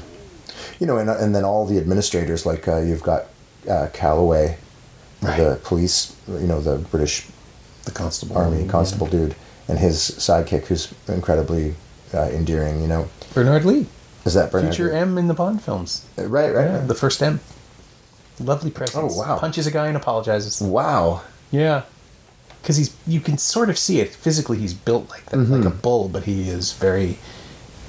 [0.80, 3.26] You know, and and then all the administrators like uh, you've got
[3.68, 4.58] uh, Calloway,
[5.22, 5.38] Right.
[5.38, 7.26] the police, you know, the British
[7.84, 9.34] the constable army constable dude,
[9.68, 11.74] and his sidekick who's incredibly
[12.14, 12.80] uh, endearing.
[12.82, 13.86] You know, Bernard Lee
[14.24, 14.74] is that Bernard?
[14.74, 16.64] future M in the Bond films uh, Right, right.
[16.64, 17.40] Yeah, the first M.
[18.40, 19.14] Lovely presence.
[19.14, 19.38] Oh, wow.
[19.38, 20.62] Punches a guy and apologizes.
[20.62, 21.22] wow.
[21.50, 21.82] Yeah.
[22.62, 24.56] Because he's, you can sort of see it physically.
[24.56, 25.66] He's built like that, like mm-hmm.
[25.66, 27.18] a bull, but he is very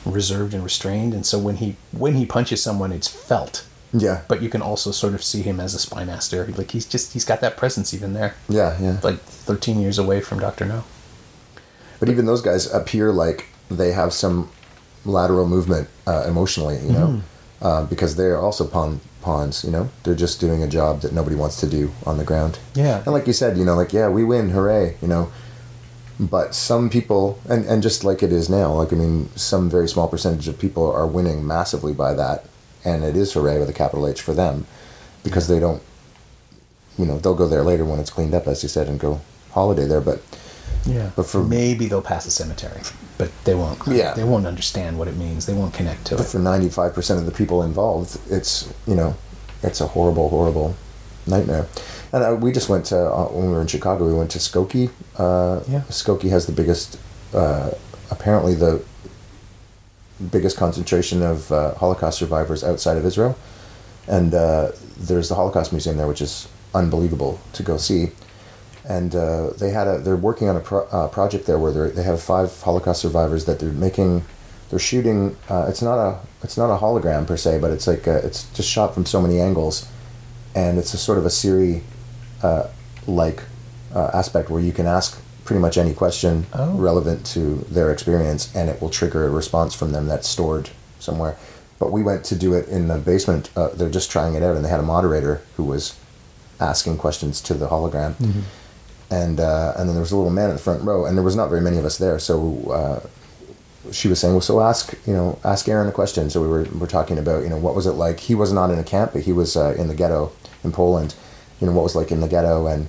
[0.05, 1.13] reserved and restrained.
[1.13, 3.65] And so when he when he punches someone, it's felt.
[3.93, 4.23] Yeah.
[4.27, 6.45] But you can also sort of see him as a spy master.
[6.45, 8.35] Like he's just he's got that presence even there.
[8.49, 8.99] Yeah, yeah.
[9.01, 10.83] Like 13 years away from Doctor No.
[12.01, 14.49] But even those guys appear like they have some
[15.07, 17.21] lateral movement uh, emotionally, you know,
[17.61, 19.63] uh, because they're also pawn pawns.
[19.63, 22.59] You know, they're just doing a job that nobody wants to do on the ground.
[22.75, 22.97] Yeah.
[23.05, 25.31] And like you said, you know, like yeah, we win, hooray, you know.
[26.19, 29.87] But some people, and and just like it is now, like I mean, some very
[29.87, 32.45] small percentage of people are winning massively by that,
[32.83, 34.65] and it is hooray with a capital H for them,
[35.23, 35.81] because they don't,
[36.97, 39.21] you know, they'll go there later when it's cleaned up, as you said, and go
[39.51, 40.01] holiday there.
[40.01, 40.21] But
[40.87, 42.81] Yeah, But for maybe they'll pass a cemetery,
[43.17, 43.79] but they won't.
[43.87, 44.13] Yeah.
[44.13, 45.45] they won't understand what it means.
[45.45, 46.29] They won't connect to but it.
[46.29, 49.15] for ninety five percent of the people involved, it's you know,
[49.63, 50.75] it's a horrible, horrible
[51.25, 51.65] nightmare.
[52.13, 54.07] And uh, we just went to uh, when we were in Chicago.
[54.07, 54.89] We went to Skokie.
[55.17, 55.81] Uh, Yeah.
[55.89, 56.97] Skokie has the biggest,
[57.33, 57.71] uh,
[58.09, 58.81] apparently the
[60.31, 63.37] biggest concentration of uh, Holocaust survivors outside of Israel,
[64.07, 68.11] and uh, there's the Holocaust Museum there, which is unbelievable to go see.
[68.89, 71.89] And uh, they had a they're working on a pro- uh, project there where they
[71.95, 74.23] they have five Holocaust survivors that they're making.
[74.69, 75.35] They're shooting.
[75.49, 78.49] Uh, it's not a it's not a hologram per se, but it's like a, it's
[78.51, 79.87] just shot from so many angles,
[80.55, 81.83] and it's a sort of a Siri
[82.43, 82.67] uh,
[83.07, 83.43] like
[83.93, 86.71] uh, aspect where you can ask pretty much any question Oh.
[86.77, 90.69] relevant to their experience, and it will trigger a response from them that's stored
[90.99, 91.35] somewhere.
[91.79, 93.49] But we went to do it in the basement.
[93.55, 95.95] Uh, they're just trying it out, and they had a moderator who was
[96.59, 98.15] asking questions to the hologram.
[99.09, 101.23] And uh, and then there was a little man in the front row, and there
[101.23, 102.19] was not very many of us there.
[102.19, 103.07] So uh,
[103.91, 106.67] she was saying, "Well, so ask you know ask Aaron a question." So we were
[106.77, 108.19] we're talking about you know what was it like?
[108.19, 110.31] He was not in a camp, but he was uh, in the ghetto
[110.63, 111.15] in Poland.
[111.61, 112.87] You know what was like in the ghetto, and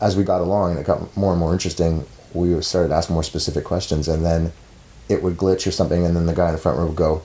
[0.00, 3.22] as we got along and it got more and more interesting, we started asking more
[3.22, 4.52] specific questions, and then
[5.08, 7.22] it would glitch or something, and then the guy in the front row would go,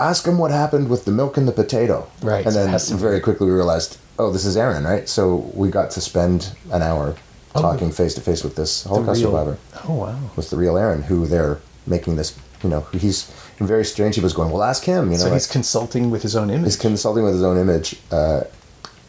[0.00, 3.20] "Ask him what happened with the milk and the potato." Right, and then to very
[3.20, 5.08] quickly we realized, oh, this is Aaron, right?
[5.08, 7.14] So we got to spend an hour
[7.54, 10.18] talking face to face with this Holocaust real- survivor, Oh wow!
[10.36, 12.36] with the real Aaron, who they're making this.
[12.62, 13.24] You know, he's
[13.58, 14.14] very strange.
[14.14, 16.50] He was going, "Well, ask him." You know, so he's like- consulting with his own
[16.50, 16.64] image.
[16.64, 18.42] He's consulting with his own image, uh,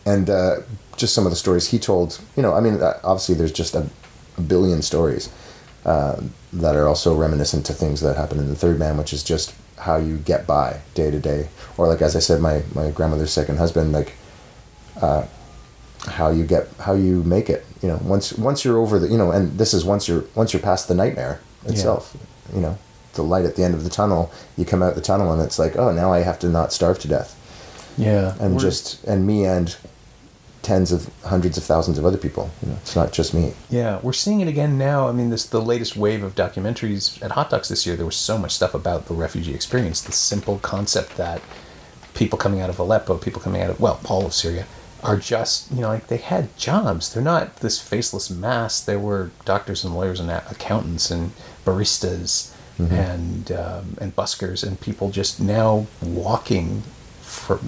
[0.06, 0.58] and uh,
[0.98, 2.20] just some of the stories he told.
[2.36, 3.88] You know, I mean, uh, obviously there's just a,
[4.38, 5.30] a billion stories
[5.86, 6.22] uh,
[6.54, 9.54] that are also reminiscent to things that happen in the Third Man, which is just
[9.78, 13.32] how you get by day to day, or like as I said, my my grandmother's
[13.32, 14.14] second husband, like.
[15.02, 15.26] Uh,
[16.08, 19.18] how you get how you make it you know once once you're over the you
[19.18, 22.18] know and this is once you're once you're past the nightmare itself
[22.56, 22.76] you know
[23.14, 25.60] the light at the end of the tunnel you come out the tunnel and it's
[25.60, 27.32] like oh now i have to not starve to death
[27.98, 29.78] yeah, and just and me and
[30.64, 34.00] tens of hundreds of thousands of other people you know it's not just me Yeah,
[34.02, 35.08] we're seeing it again now.
[35.08, 37.96] I mean, this the latest wave of documentaries at Hot Docs this year.
[37.96, 40.02] There was so much stuff about the refugee experience.
[40.02, 41.42] The simple concept that
[42.16, 44.66] people coming out of Aleppo, people coming out of well, all of Syria,
[45.06, 47.14] are just you know like they had jobs.
[47.14, 48.82] They're not this faceless mass.
[48.82, 51.32] There were doctors and lawyers and accountants and
[51.66, 56.82] baristas and um, and buskers and people just now walking
[57.22, 57.60] for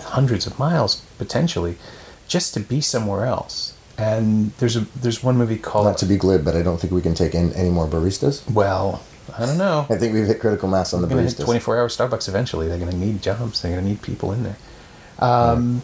[0.00, 1.76] hundreds of miles potentially
[2.28, 3.74] just to be somewhere else.
[3.96, 6.92] And there's a there's one movie called not to be glib but i don't think
[6.92, 9.02] we can take in any more baristas well,
[9.36, 9.86] I don't know.
[9.90, 12.66] i think we've hit critical mass on the baristas 24 hour Starbucks eventually.
[12.68, 13.60] They're going to need jobs.
[13.60, 14.56] They're going to need people in there.
[15.18, 15.82] Um,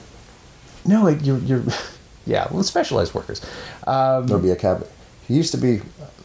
[0.86, 1.62] No, like you're, you're,
[2.26, 3.40] yeah, well, specialized workers.
[3.86, 4.86] Um, there'll be a cab
[5.26, 5.80] he used to be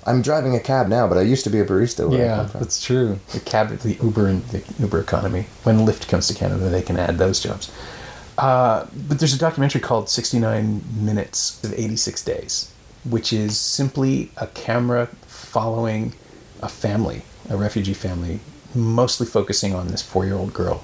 [0.06, 2.84] i'm driving a cab now but i used to be a barista where yeah, that's
[2.84, 3.19] true.
[3.34, 5.45] The cab, the Uber, and the Uber economy.
[5.63, 7.71] When Lyft comes to Canada, they can add those jobs.
[8.38, 14.47] Uh, but there's a documentary called 69 Minutes of 86 Days, which is simply a
[14.47, 16.13] camera following
[16.63, 18.39] a family, a refugee family,
[18.74, 20.84] mostly focusing on this four year old girl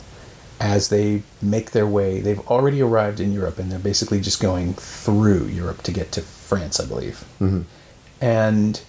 [0.59, 2.19] as they make their way.
[2.19, 6.21] They've already arrived in Europe and they're basically just going through Europe to get to
[6.21, 7.23] France, I believe.
[7.39, 7.61] Mm-hmm.
[8.21, 8.81] And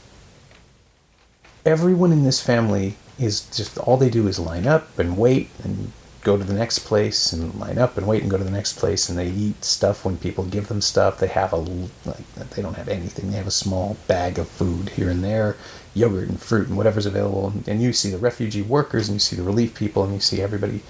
[1.66, 5.92] everyone in this family is just all they do is line up and wait and
[6.22, 8.74] go to the next place and line up and wait and go to the next
[8.78, 12.60] place and they eat stuff when people give them stuff they have a like they
[12.60, 15.56] don't have anything they have a small bag of food here and there
[15.94, 19.36] yogurt and fruit and whatever's available and you see the refugee workers and you see
[19.36, 20.82] the relief people and you see everybody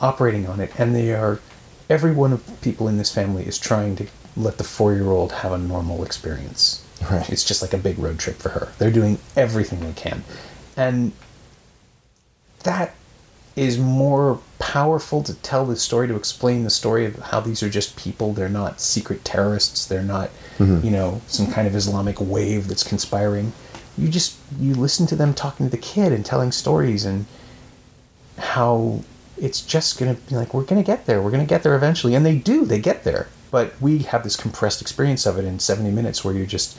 [0.00, 1.40] operating on it and they are
[1.90, 4.06] every one of the people in this family is trying to
[4.36, 7.28] let the four-year-old have a normal experience Right.
[7.30, 8.72] it's just like a big road trip for her.
[8.78, 10.24] They're doing everything they can.
[10.76, 11.12] And
[12.64, 12.94] that
[13.54, 17.68] is more powerful to tell the story, to explain the story of how these are
[17.68, 18.32] just people.
[18.32, 19.86] They're not secret terrorists.
[19.86, 20.84] They're not, mm-hmm.
[20.84, 23.52] you know, some kind of Islamic wave that's conspiring.
[23.96, 27.26] You just, you listen to them talking to the kid and telling stories and
[28.38, 29.02] how
[29.40, 31.20] it's just going to be like, we're going to get there.
[31.22, 32.14] We're going to get there eventually.
[32.14, 33.28] And they do, they get there.
[33.50, 36.76] But we have this compressed experience of it in 70 minutes where you're just,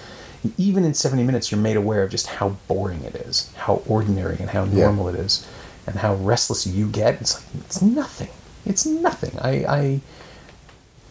[0.57, 4.37] even in 70 minutes, you're made aware of just how boring it is, how ordinary
[4.39, 4.85] and how Yeah.
[4.85, 5.47] normal it is,
[5.87, 7.19] and how restless you get.
[7.21, 8.29] It's like, it's nothing.
[8.65, 9.37] It's nothing.
[9.41, 10.01] I, I,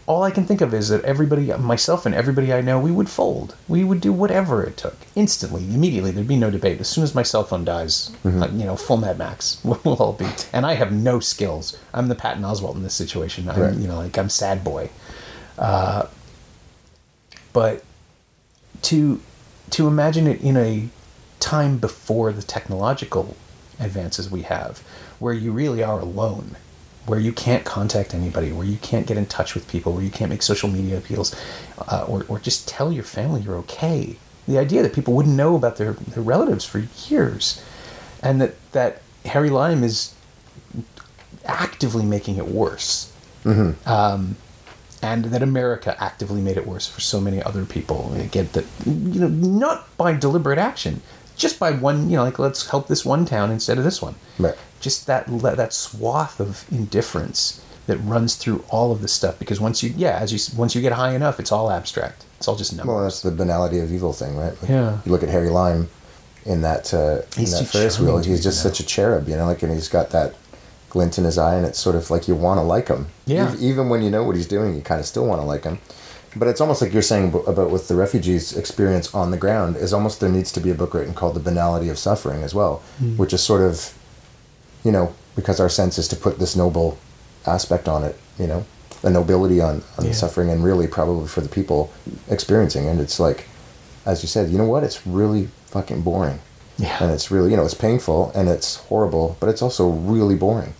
[0.08, 3.10] all I can think of is that everybody, myself and everybody I know, we would
[3.10, 3.54] fold.
[3.68, 6.10] We would do whatever it took instantly, immediately.
[6.12, 6.80] There'd be no debate.
[6.80, 10.14] As soon as my cell phone dies, like, you know, full Mad Max, we'll all
[10.14, 10.26] be.
[10.50, 11.78] And I have no skills.
[11.92, 13.50] I'm the Patton Oswalt in this situation.
[13.50, 13.74] I'm, Right.
[13.74, 14.88] you know, like I'm sad boy.
[15.58, 16.06] Uh,
[17.52, 17.84] but
[18.82, 19.20] to
[19.70, 20.88] to imagine it in a
[21.40, 23.36] time before the technological
[23.78, 24.78] advances we have,
[25.18, 26.56] where you really are alone,
[27.08, 30.10] where you can't contact anybody, where you can't get in touch with people, where you
[30.10, 31.34] can't make social media appeals,
[31.78, 34.16] uh, or, or just tell your family you're okay.
[34.46, 37.62] The idea that people wouldn't know about their, their relatives for years,
[38.22, 40.14] and that, that Harry Lime is
[41.44, 43.12] actively making it worse.
[43.86, 44.36] Um,
[45.02, 48.12] and that America actively made it worse for so many other people.
[48.14, 51.02] Again, that you know, not by deliberate action,
[51.36, 52.10] just by one.
[52.10, 54.16] You know, like let's help this one town instead of this one.
[54.38, 54.56] Right.
[54.80, 59.38] Just that that swath of indifference that runs through all of this stuff.
[59.38, 62.24] Because once you, yeah, as you once you get high enough, it's all abstract.
[62.38, 62.94] It's all just numbers.
[62.94, 64.54] Well, that's the banality of evil thing, right?
[64.60, 64.98] Like, Yeah.
[65.04, 65.88] You look at Harry Lime
[66.46, 68.18] in that uh, in that Ferris wheel.
[68.18, 68.70] He's just now.
[68.70, 69.46] such a cherub, you know.
[69.46, 70.34] Like, and he's got that
[70.90, 73.08] glint in his eye, and it's sort of like you want to like him.
[73.26, 73.48] Yeah.
[73.52, 75.64] Ev- Even when you know what he's doing, you kind of still want to like
[75.64, 75.78] him.
[76.36, 79.92] But it's almost like you're saying about with the refugees' experience on the ground is
[79.94, 82.82] almost there needs to be a book written called "The Banality of Suffering" as well,
[82.98, 83.16] Hmm.
[83.16, 83.92] which is sort of,
[84.88, 86.96] you know, because our sense is to put this noble
[87.44, 88.64] aspect on it, you know,
[89.02, 90.08] a nobility on, on Yeah.
[90.12, 91.90] the suffering, and really probably for the people
[92.30, 93.44] experiencing it, it's like,
[94.06, 94.82] as you said, you know what?
[94.84, 96.38] It's really fucking boring,
[96.78, 96.96] Yeah.
[97.02, 100.72] and it's really, you know, it's painful and it's horrible, but it's also really boring,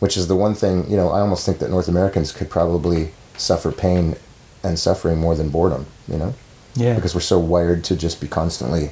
[0.00, 3.12] which is the one thing, you know, I almost think that North Americans could probably
[3.38, 4.16] suffer pain
[4.64, 6.34] and suffering more than boredom, you know,
[6.74, 6.94] yeah.
[6.96, 8.90] because we're so wired to just be constantly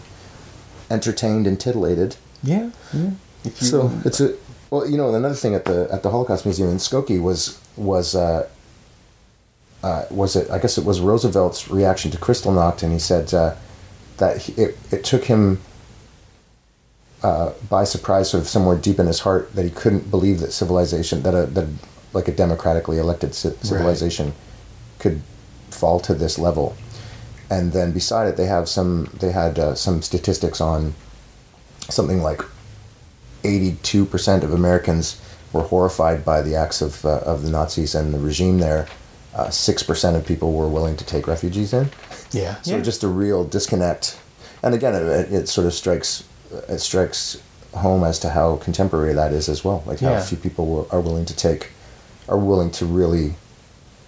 [0.88, 2.14] entertained and titillated.
[2.44, 2.70] yeah.
[2.92, 3.10] Yeah.
[3.44, 4.36] If you, So it's a
[4.72, 8.14] well, you know, another thing at the at the Holocaust Museum in Skokie was was
[8.14, 8.48] uh,
[9.82, 10.50] uh, was it?
[10.50, 13.54] I guess it was Roosevelt's reaction to Kristallnacht, and he said uh,
[14.16, 15.60] that he, it it took him
[17.22, 20.52] uh, by surprise, sort of somewhere deep in his heart, that he couldn't believe that
[20.52, 21.68] civilization that a that
[22.14, 24.32] like a democratically elected ci- civilization
[24.98, 25.20] could
[25.70, 26.74] fall to this level.
[27.50, 30.94] And then beside it, they have some they had uh, some statistics on
[31.90, 32.40] something like
[33.43, 35.20] 82% of Americans
[35.53, 38.86] were horrified by the acts of, uh, of the Nazis and the regime there.
[39.34, 41.88] Uh, 6% of people were willing to take refugees in.
[42.32, 42.57] yeah.
[42.62, 42.82] So yeah.
[42.82, 44.18] just a real disconnect.
[44.62, 46.24] And again, it, it sort of strikes
[46.68, 47.40] it strikes
[47.74, 49.82] home as to how contemporary that is as well.
[49.86, 50.20] Like how Yeah.
[50.22, 51.70] few people will, are willing to take,
[52.28, 53.34] are willing to really.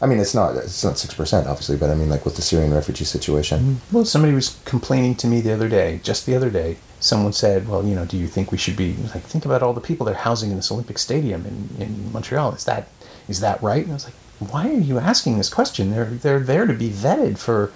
[0.05, 2.43] I mean, it's not it's not six percent obviously, but I mean, like with the
[2.43, 3.81] Syrian refugee situation.
[3.91, 6.77] Well, somebody was complaining to me the other day, just the other day.
[7.01, 9.73] Someone said, "Well, you know, do you think we should be like think about all
[9.73, 12.53] the people they're housing in this Olympic Stadium in, in Montreal?
[12.53, 12.89] Is that
[13.29, 15.91] is that right?" And I was like, "Why are you asking this question?
[15.91, 17.73] They're they're there to be vetted for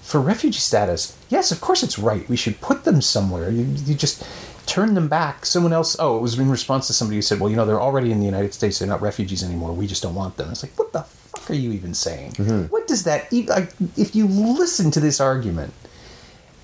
[0.00, 1.14] for refugee status.
[1.28, 2.26] Yes, of course it's right.
[2.26, 3.50] We should put them somewhere.
[3.50, 4.26] You, you just
[4.64, 5.44] turn them back.
[5.44, 5.94] Someone else.
[5.98, 8.18] Oh, it was in response to somebody who said, "Well, you know, they're already in
[8.18, 8.78] the United States.
[8.78, 9.72] They're not refugees anymore.
[9.72, 11.04] We just don't want them." It's like, what the
[11.50, 12.32] are you even saying?
[12.32, 12.62] Mm-hmm.
[12.66, 13.32] What does that?
[13.32, 15.72] e- Like, if you listen to this argument,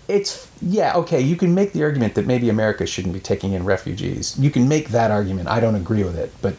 [0.09, 1.21] it's yeah okay.
[1.21, 4.39] You can make the argument that maybe America shouldn't be taking in refugees.
[4.39, 5.49] You can make that argument.
[5.49, 6.55] I don't agree with it, but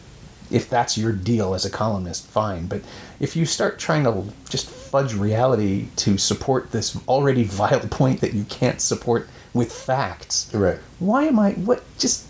[0.50, 2.66] if that's your deal as a columnist, fine.
[2.66, 2.82] But
[3.20, 8.34] if you start trying to just fudge reality to support this already vile point that
[8.34, 10.78] you can't support with facts, Right.
[10.98, 11.52] why am I?
[11.52, 12.26] What just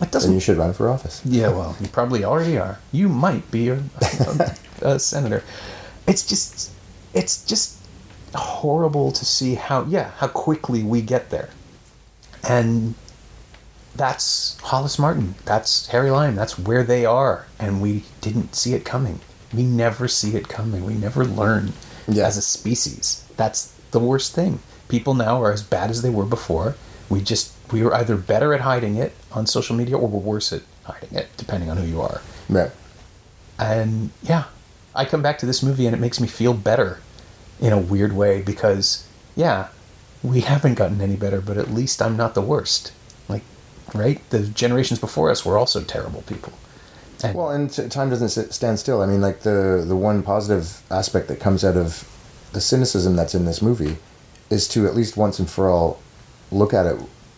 [0.00, 0.32] it doesn't.
[0.32, 1.20] you should run for office.
[1.26, 2.78] Yeah, well, you probably already are.
[2.90, 5.42] You might be a, a, a senator.
[6.06, 6.70] It's just,
[7.14, 7.78] it's just
[8.34, 11.50] horrible to see how, yeah, how quickly we get there.
[12.48, 12.94] And
[13.94, 15.34] that's Hollis Martin.
[15.44, 16.36] That's Harry Lime.
[16.36, 17.46] That's where they are.
[17.58, 19.20] And we didn't see it coming.
[19.52, 20.84] We never see it coming.
[20.84, 21.72] We never learn
[22.06, 22.26] Yeah.
[22.26, 23.24] as a species.
[23.36, 24.60] That's the worst thing.
[24.88, 26.76] People now are as bad as they were before.
[27.08, 30.52] We just, we were either better at hiding it on social media or we're worse
[30.52, 32.20] at hiding it, depending on who you are.
[32.48, 32.70] Right.
[33.58, 34.44] And yeah,
[34.94, 37.00] I come back to this movie and it makes me feel better
[37.60, 39.68] in a weird way because, yeah,
[40.22, 42.92] we haven't gotten any better, but at least I'm not the worst.
[43.28, 43.42] Like,
[43.94, 44.20] right?
[44.30, 46.52] The generations before us were also terrible people.
[47.22, 49.02] And, Well, and t- time doesn't stand still.
[49.02, 52.08] I mean, like the the one positive aspect that comes out of
[52.52, 53.98] the cynicism that's in this movie
[54.48, 56.00] is to at least once and for all
[56.50, 56.96] look at it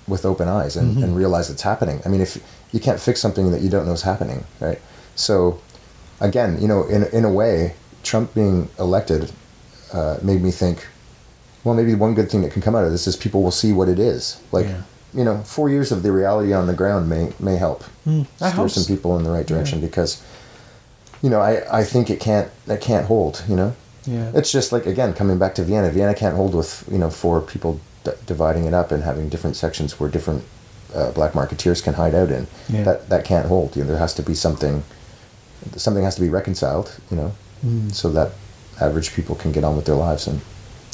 [0.08, 1.02] with open eyes and, Mm-hmm.
[1.04, 2.00] and realize it's happening.
[2.04, 2.38] I mean, if
[2.72, 4.80] you can't fix something that you don't know is happening, right?
[5.16, 5.60] So,
[6.22, 9.30] again, you know, in in a way, Trump being elected
[9.92, 10.86] uh, made me think.
[11.64, 13.72] Well, maybe one good thing that can come out of this is people will see
[13.72, 14.40] what it is.
[14.50, 14.82] Like, Yeah.
[15.14, 17.84] you know, four years of the reality on the ground may may help
[18.40, 20.20] I steer some people in the right direction because
[21.22, 23.70] you know I, I think it can't it can't hold you know
[24.06, 24.32] Yeah.
[24.34, 27.40] it's just like again coming back to Vienna Vienna can't hold with you know four
[27.40, 30.42] people d- dividing it up and having different sections where different
[30.96, 32.82] uh, black marketeers can hide out in Yeah.
[32.84, 34.82] that that can't hold you know there has to be something
[35.76, 37.32] something has to be reconciled you know
[37.62, 37.90] Hmm.
[37.90, 38.32] so that
[38.80, 40.40] average people can get on with their lives and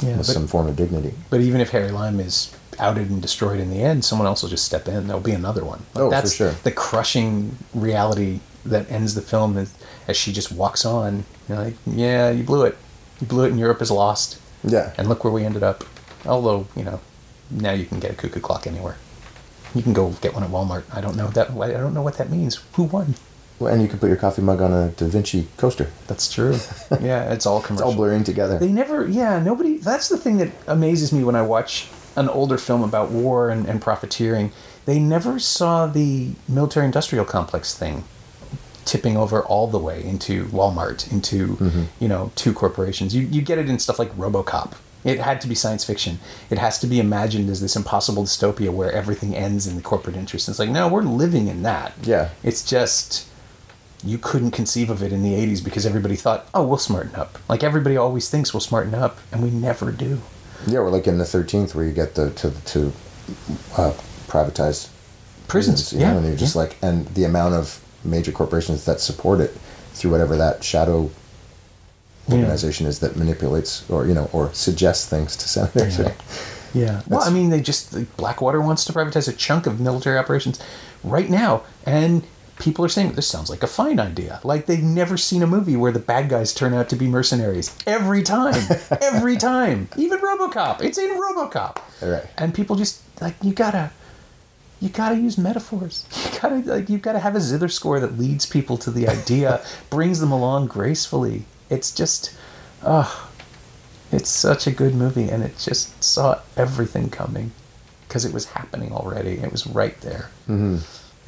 [0.02, 1.14] Yeah, with but- some form of dignity.
[1.30, 4.50] But even if Harry Lime is outed and destroyed in the end, someone else will
[4.50, 5.06] just step in.
[5.08, 5.80] There'll be another one.
[5.94, 6.52] Like, Oh, for that's sure.
[6.62, 9.70] The crushing reality that ends the film as,
[10.06, 11.24] as she just walks on.
[11.48, 12.76] You're like, yeah, you blew it.
[13.20, 14.36] You blew it, and Europe is lost.
[14.62, 15.82] Yeah, And look where we ended up.
[16.26, 17.00] Although, you know,
[17.50, 18.96] now you can get a cuckoo clock anywhere.
[19.74, 20.82] You can go get one at Walmart.
[20.92, 21.50] I don't know that.
[21.50, 22.60] I don't know what that means.
[22.74, 23.14] Who won?
[23.58, 25.90] Well, and you can put your coffee mug on a Da Vinci coaster.
[26.06, 26.56] That's true.
[27.00, 28.58] yeah, it's all It's all blurring together.
[28.58, 29.78] They never, yeah, nobody.
[29.78, 33.66] That's the thing that amazes me when I watch an older film about war and,
[33.66, 34.52] and profiteering.
[34.86, 38.04] They never saw the military industrial complex thing
[38.84, 41.82] tipping over all the way into Walmart, into, mm-hmm.
[42.00, 43.14] you know, two corporations.
[43.14, 44.74] You, you get it in stuff like Robocop.
[45.04, 46.18] It had to be science fiction.
[46.50, 50.16] It has to be imagined as this impossible dystopia where everything ends in the corporate
[50.16, 50.48] interest.
[50.48, 51.92] It's like, no, we're living in that.
[52.02, 52.30] Yeah.
[52.42, 53.27] It's just
[54.04, 57.38] you couldn't conceive of it in the 80s because everybody thought, oh, we'll smarten up.
[57.48, 60.20] Like everybody always thinks we'll smarten up, and we never do.
[60.66, 62.92] Yeah, we're like in the Thirteenth, where you get the to to
[63.76, 63.92] uh,
[64.26, 64.90] privatized
[65.46, 66.12] Prisons, you yeah.
[66.12, 66.62] know, and you're just yeah.
[66.62, 69.50] like, and the amount of major corporations that support it
[69.92, 71.10] through whatever that shadow
[72.28, 72.36] Yeah.
[72.36, 75.98] organization is that manipulates or you know or suggests things to senators.
[75.98, 76.12] Yeah.
[76.74, 77.00] Yeah.
[77.08, 80.60] Well, I mean, they just like, Blackwater wants to privatize a chunk of military operations
[81.02, 82.24] right now, and
[82.58, 84.40] people are saying this sounds like a fine idea.
[84.44, 87.76] Like they've never seen a movie where the bad guys turn out to be mercenaries
[87.86, 88.54] every time,
[89.02, 89.88] every time.
[89.96, 92.26] Even RoboCop, it's in RoboCop, Right.
[92.36, 93.90] and people just like you gotta.
[94.80, 96.06] You gotta use metaphors.
[96.32, 99.60] You gotta like you gotta have a zither score that leads people to the idea,
[99.90, 101.46] brings them along gracefully.
[101.68, 102.32] It's just,
[102.84, 103.28] oh,
[104.12, 107.50] it's such a good movie, and it just saw everything coming
[108.06, 109.32] because it was happening already.
[109.32, 110.30] It was right there.
[110.48, 110.76] Mm-hmm.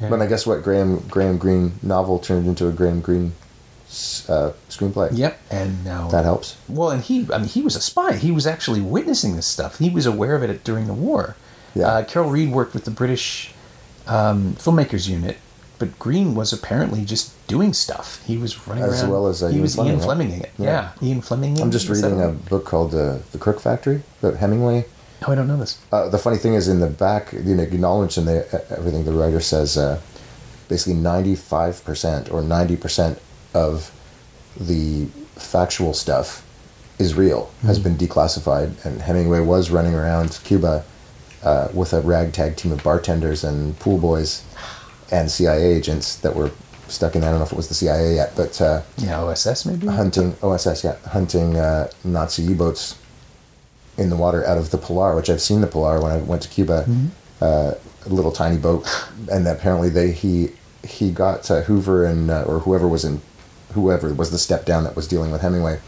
[0.09, 3.33] But I guess what Graham Graham Greene novel turned into a Graham Greene
[4.27, 5.09] uh, screenplay.
[5.13, 5.39] Yep.
[5.51, 6.57] And now that helps.
[6.67, 8.13] Well, and he, I mean, he was a spy.
[8.15, 9.77] He was actually witnessing this stuff.
[9.79, 11.35] He was aware of it during the war.
[11.75, 11.87] Yeah.
[11.87, 13.53] Uh, Carol Reed worked with the British
[14.07, 15.37] um, filmmakers unit,
[15.77, 18.25] but Greene was apparently just doing stuff.
[18.25, 19.11] He was running As around.
[19.11, 20.05] well as, uh, he Ian was Fleming, Ian right?
[20.05, 20.51] Fleming it.
[20.57, 20.91] Yeah.
[21.01, 21.07] Yeah.
[21.07, 21.61] Ian Fleming.
[21.61, 22.49] I'm just reading a right?
[22.49, 24.85] book called uh, The Crook Factory about Hemingway.
[25.27, 25.79] Oh, I don't know this.
[25.91, 29.05] Uh, the funny thing is, in the back, you know, acknowledged in the, uh, everything,
[29.05, 30.01] the writer says uh,
[30.67, 33.19] basically 95% or 90%
[33.53, 33.91] of
[34.59, 35.05] the
[35.35, 36.47] factual stuff
[36.97, 38.83] is real, has been declassified.
[38.85, 40.83] And Hemingway was running around Cuba
[41.43, 44.43] uh, with a ragtag team of bartenders and pool boys
[45.11, 46.51] and CIA agents that were
[46.87, 49.65] stuck in, I don't know if it was the CIA yet, but uh, Yeah, OSS
[49.65, 49.87] maybe.
[49.87, 52.97] hunting OSS, yeah, hunting uh, Nazi U-boats
[54.01, 56.41] in the water out of the Pilar, which I've seen the Pilar when I went
[56.41, 56.85] to Cuba,
[57.41, 57.73] uh,
[58.05, 58.83] a little tiny boat,
[59.31, 60.49] and apparently they he
[60.83, 63.21] he got uh, Hoover and uh, or whoever was in
[63.73, 65.79] whoever was the step down that was dealing with Hemingway.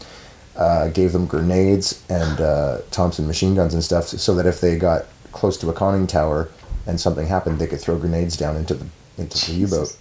[0.56, 4.78] Uh, gave them grenades and uh, Thompson machine guns and stuff, so that if they
[4.78, 6.48] got close to a conning tower
[6.86, 8.86] and something happened, they could throw grenades down into the
[9.18, 9.96] into the U-boat.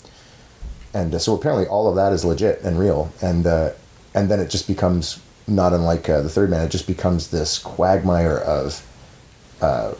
[0.93, 3.11] And uh, so apparently all of that is legit and real.
[3.21, 3.71] And uh,
[4.13, 7.57] and then it just becomes not unlike uh, the third man it just becomes this
[7.59, 8.85] quagmire of
[9.61, 9.93] uh,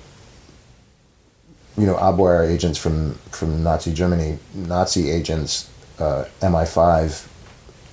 [1.78, 5.70] you know Abwehr agents from from Nazi Germany Nazi agents
[6.00, 7.28] uh, MI5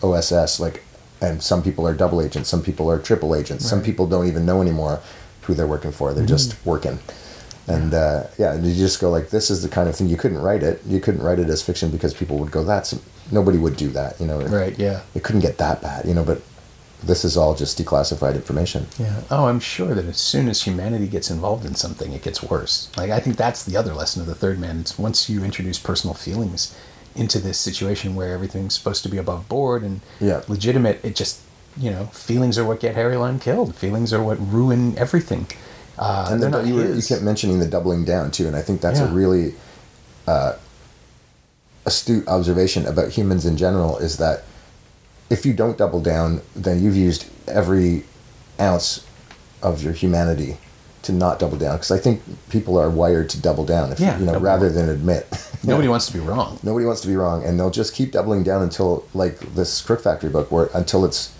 [0.02, 0.82] OSS like
[1.20, 4.46] and some people are double agents some people are triple agents some people don't even
[4.46, 5.00] know anymore
[5.42, 6.98] who they're working for they're just working
[7.70, 10.16] and uh, yeah, and you just go like, this is the kind of thing you
[10.16, 10.82] couldn't write it.
[10.86, 12.98] You couldn't write it as fiction because people would go, that's
[13.30, 14.40] nobody would do that, you know.
[14.40, 14.76] Right.
[14.78, 15.02] Yeah.
[15.14, 16.24] It couldn't get that bad, you know.
[16.24, 16.42] But
[17.02, 18.86] this is all just declassified information.
[18.98, 19.22] Yeah.
[19.30, 22.90] Oh, I'm sure that as soon as humanity gets involved in something, it gets worse.
[22.96, 24.80] Like I think that's the other lesson of the third man.
[24.80, 26.74] It's once you introduce personal feelings
[27.14, 30.42] into this situation where everything's supposed to be above board and Yeah.
[30.48, 31.40] legitimate, it just
[31.76, 33.74] you know feelings are what get Harry Lime killed.
[33.76, 35.46] Feelings are what ruin everything.
[35.98, 39.00] Uh, and then you, you kept mentioning the doubling down too, and I think that's
[39.00, 39.54] a really
[40.26, 40.54] uh,
[41.86, 43.98] astute observation about humans in general.
[43.98, 44.44] Is that
[45.30, 48.04] if you don't double down, then you've used every
[48.60, 49.06] ounce
[49.62, 50.58] of your humanity
[51.02, 51.76] to not double down.
[51.76, 52.20] Because I think
[52.50, 54.86] people are wired to double down, if Yeah, you know, rather down.
[54.86, 55.26] than admit.
[55.64, 56.58] Nobody wants to be wrong.
[56.62, 60.02] Nobody wants to be wrong, and they'll just keep doubling down until, like this Crook
[60.02, 61.32] Factory book, where until it's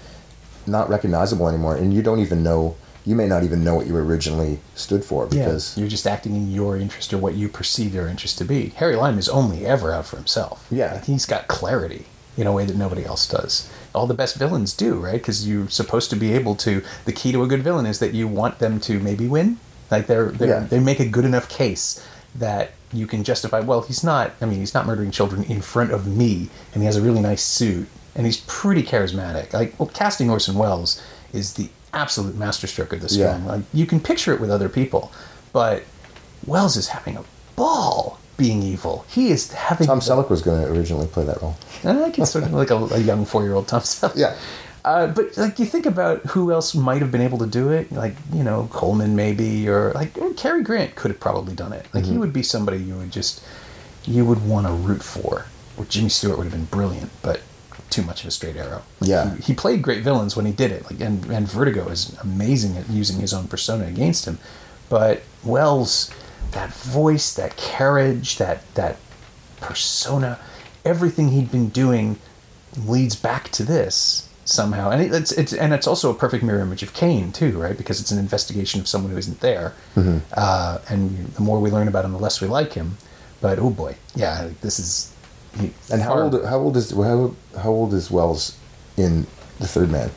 [0.66, 2.76] not recognizable anymore, and you don't even know.
[3.06, 6.52] You may not even know what you originally stood for because you're just acting in
[6.52, 8.68] your interest or what you perceive your interest to be.
[8.76, 10.66] Harry Lime is only ever out for himself.
[10.70, 10.92] Yeah.
[10.94, 12.04] Like, he's got clarity
[12.36, 13.70] in a way that nobody else does.
[13.94, 15.14] All the best villains do, right?
[15.14, 16.82] Because you're supposed to be able to.
[17.06, 19.58] The key to a good villain is that you want them to maybe win.
[19.90, 20.60] Like they're, they're Yeah.
[20.60, 23.58] they make a good enough case that you can justify.
[23.60, 24.32] Well, he's not.
[24.40, 27.20] I mean, he's not murdering children in front of me, and he has a really
[27.20, 29.52] nice suit, and he's pretty charismatic.
[29.52, 33.32] Like well, casting Orson Welles is the absolute masterstroke of this Yeah.
[33.32, 33.46] film.
[33.46, 35.10] Like you can picture it with other people,
[35.52, 35.82] but
[36.46, 37.24] Welles is having a
[37.56, 39.04] ball being evil.
[39.08, 41.56] He is having Tom Selleck was going to originally play that role.
[41.84, 44.16] I can sort of like a, a young four year old Tom Selleck.
[44.16, 44.36] Yeah.
[44.82, 47.92] Uh, but like you think about who else might have been able to do it,
[47.92, 51.86] like you know Colman maybe, or like or Cary Grant could have probably done it.
[51.92, 52.20] Like he Mm-hmm.
[52.20, 53.42] would be somebody you would just
[54.04, 55.44] you would want to root for.
[55.76, 57.42] Or Jimmy Stewart would have been brilliant, but
[57.90, 58.82] too much of a straight arrow.
[59.00, 59.34] Yeah.
[59.36, 60.84] he, he played great villains when he did it.
[60.90, 64.38] Like and and Vertigo is amazing at using his own persona against him,
[64.88, 66.10] but Welles,
[66.52, 68.96] that voice, that carriage, that that
[69.60, 70.38] persona,
[70.84, 72.18] everything he'd been doing
[72.86, 76.82] leads back to this somehow, and it's it's and it's also a perfect mirror image
[76.82, 77.76] of Kane too, right?
[77.76, 79.74] Because it's an investigation of someone who isn't there,
[80.34, 82.96] uh, and the more we learn about him, the less we like him.
[83.40, 85.12] But oh boy, yeah, this is.
[85.58, 86.44] he- And how old?
[86.44, 88.56] How old is how, how old is Welles
[88.96, 89.26] in
[89.58, 90.10] the Third Man?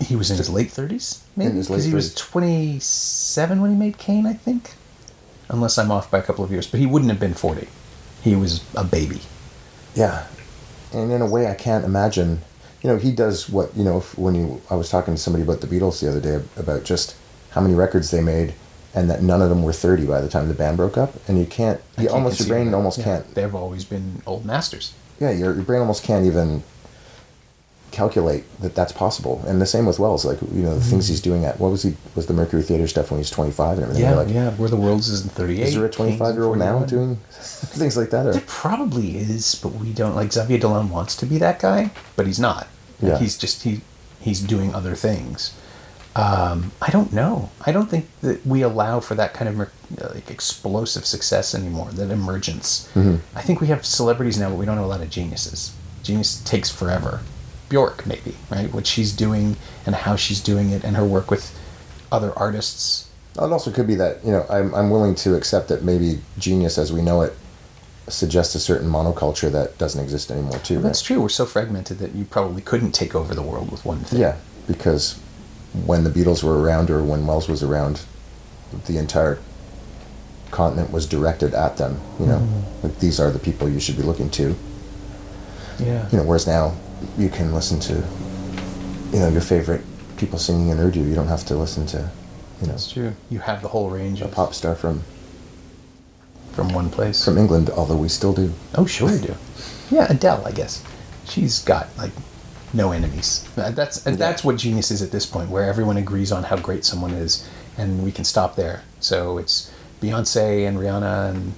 [0.00, 3.98] He was in his late thirties, maybe because he was twenty seven when he made
[3.98, 4.74] Kane, I think,
[5.48, 6.66] unless I'm off by a couple of years.
[6.66, 7.68] But he wouldn't have been forty.
[8.22, 9.20] He was a baby.
[9.94, 10.26] Yeah,
[10.92, 12.40] and in a way, I can't imagine.
[12.82, 13.98] You know, he does what you know.
[13.98, 16.84] if- When you, I was talking to somebody about the Beatles the other day about
[16.84, 17.16] just
[17.50, 18.54] how many records they made,
[18.94, 21.14] and that none of them were thirty by the time the band broke up.
[21.28, 21.80] And you can't.
[21.96, 22.74] You can't almost your brain it.
[22.74, 23.34] almost Yeah, can't.
[23.34, 24.92] They've always been old masters.
[25.20, 26.62] Yeah, your your brain almost can't even
[27.98, 29.42] calculate that that's possible.
[29.48, 30.24] And the same with Welles.
[30.24, 32.86] Like you know, the things he's doing at what was he was the Mercury Theater
[32.86, 34.04] stuff when he was twenty five and everything.
[34.04, 34.50] Yeah, like, yeah.
[34.52, 35.68] Where the world's is in thirty eight.
[35.68, 37.16] Is there a twenty five year old now doing
[37.80, 38.26] things like that?
[38.26, 40.14] Or There probably is, but we don't.
[40.14, 42.68] Like Xavier Dolan wants to be that guy, but he's not.
[43.00, 43.18] Like, Yeah.
[43.18, 43.80] He's just he
[44.20, 45.52] he's doing other things.
[46.16, 47.50] Um, I don't know.
[47.64, 49.56] I don't think that we allow for that kind of
[50.14, 51.90] like explosive success anymore.
[51.92, 52.88] That emergence.
[53.36, 55.72] I think we have celebrities now, but we don't have a lot of geniuses.
[56.02, 57.20] Genius takes forever.
[57.68, 58.72] Bjork, maybe right?
[58.72, 59.56] What she's doing
[59.86, 61.56] and how she's doing it, and her work with
[62.10, 63.08] other artists.
[63.34, 66.78] it also could be that you know I'm I'm willing to accept that maybe genius
[66.78, 67.34] as we know it
[68.08, 70.80] suggests a certain monoculture that doesn't exist anymore too.
[70.80, 71.06] That's right?
[71.14, 71.20] true.
[71.22, 74.20] We're so fragmented that you probably couldn't take over the world with one thing.
[74.20, 75.18] Yeah, because
[75.84, 78.00] when the Beatles were around or when Welles was around,
[78.86, 79.38] the entire
[80.50, 82.00] continent was directed at them.
[82.18, 82.86] You know, Mm-hmm.
[82.86, 84.56] like these are the people you should be looking to.
[85.78, 86.08] Yeah.
[86.10, 86.72] You know, whereas now
[87.16, 87.94] you can listen to,
[89.12, 89.82] you know, your favorite
[90.16, 91.00] people singing in Urdu.
[91.00, 92.10] You don't have to listen to,
[92.60, 93.12] you know, That's true.
[93.30, 95.02] You have the whole range a pop star from
[96.52, 97.24] from one place.
[97.24, 97.70] from England.
[97.70, 98.52] Although we still do.
[98.74, 99.34] oh, sure we do.
[99.90, 100.82] Yeah, Adele, I guess.
[101.24, 102.12] She's got like
[102.72, 103.48] no enemies.
[103.54, 106.84] That's and that's what genius is at this point, where everyone agrees on how great
[106.84, 108.82] someone is, and we can stop there.
[109.00, 111.52] So it's Beyonce and Rihanna and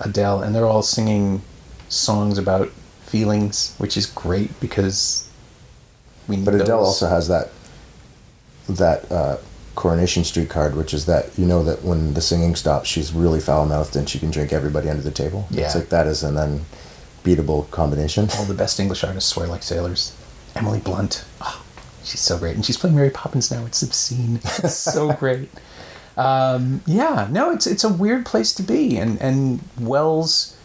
[0.00, 1.42] Adele, and they're all singing
[1.88, 2.70] songs about
[3.06, 5.28] feelings, which is great because
[6.28, 6.36] we.
[6.36, 6.86] Need But Adele those.
[6.86, 7.50] also has that
[8.68, 9.36] that uh,
[9.74, 13.40] Coronation Street card, which is that you know that when the singing stops, she's really
[13.40, 15.46] foul mouthed and she can drink everybody under the table.
[15.50, 15.66] Yeah.
[15.66, 18.28] It's like that is an unbeatable combination.
[18.36, 20.14] all the best English artists swear like sailors.
[20.54, 21.62] Emily Blunt, oh,
[22.02, 23.66] she's so great, and she's playing Mary Poppins now.
[23.66, 24.40] It's obscene.
[24.64, 25.50] It's so great.
[26.16, 30.55] Um, yeah, no, it's it's a weird place to be, and and Welles,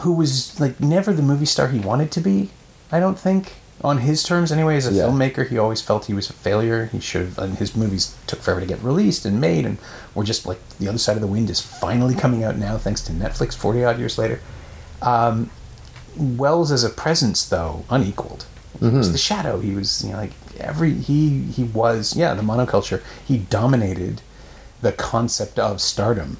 [0.00, 2.50] who was like never the movie star he wanted to be,
[2.92, 4.76] I don't think on his terms anyway.
[4.76, 5.04] As a Yeah.
[5.04, 6.86] filmmaker, he always felt he was a failure.
[6.86, 7.38] He should have.
[7.38, 9.78] And his movies took forever to get released and made, and
[10.14, 13.00] we're just like the other side of the wind is finally coming out now, thanks
[13.02, 13.54] to Netflix.
[13.54, 14.40] Forty odd years later.
[15.02, 15.50] Um,
[16.16, 18.46] Welles as a presence, though, unequaled.
[18.80, 19.58] He was the shadow.
[19.60, 23.02] He was, you know, like every he he was, yeah, the monoculture.
[23.24, 24.20] He dominated
[24.82, 26.36] the concept of stardom,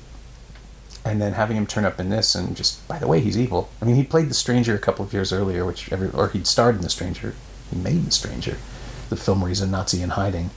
[1.07, 3.69] and then having him turn up in this, and just by the way, he's evil.
[3.81, 6.47] I mean, he played the Stranger a couple of years earlier, which every or he'd
[6.47, 7.35] starred in the Stranger.
[7.71, 8.59] He made the Stranger,
[9.09, 10.51] the film where he's a Nazi in hiding,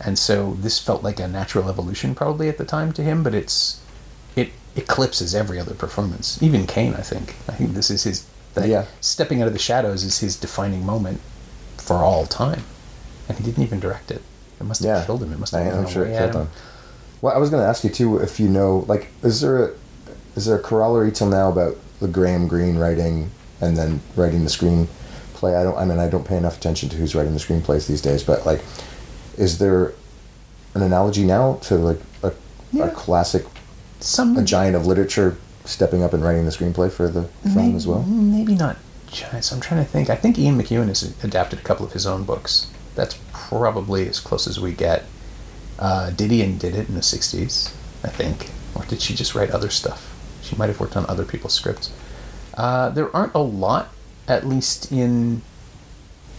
[0.00, 3.22] and so this felt like a natural evolution probably at the time to him.
[3.22, 3.80] But it's
[4.34, 6.94] it eclipses every other performance, even Kane.
[6.94, 7.36] I think.
[7.48, 8.26] I think this is his.
[8.62, 8.84] Yeah.
[9.00, 11.20] Stepping out of the shadows is his defining moment
[11.78, 12.64] for all time,
[13.28, 14.22] and he didn't even direct it.
[14.60, 15.32] It must have Yeah, killed him.
[15.32, 16.48] It must have I, i'm sure it killed him.
[17.22, 19.70] Well, I was going to ask you too if you know, like, is there a
[20.36, 23.30] is there a corollary till now about the Graham Greene writing
[23.60, 25.56] and then writing the screenplay?
[25.58, 25.76] I don't.
[25.76, 28.44] I mean, I don't pay enough attention to who's writing the screenplays these days, but
[28.46, 28.62] like,
[29.36, 29.92] is there
[30.74, 32.32] an analogy now to like a,
[32.72, 32.86] Yeah.
[32.86, 33.44] a classic,
[34.00, 37.76] Some a giant of literature stepping up and writing the screenplay for the film maybe,
[37.76, 38.02] as well?
[38.04, 38.76] Maybe not
[39.10, 39.52] giants.
[39.52, 40.08] I'm trying to think.
[40.10, 42.68] I think Ian McEwan has adapted a couple of his own books.
[42.94, 45.04] That's probably as close as we get.
[45.78, 47.72] Uh, Didion did it in the '60s,
[48.04, 50.08] I think, or did she just write other stuff?
[50.52, 51.90] She might have worked on other people's scripts.
[52.54, 53.88] Uh, there aren't a lot,
[54.28, 55.40] at least in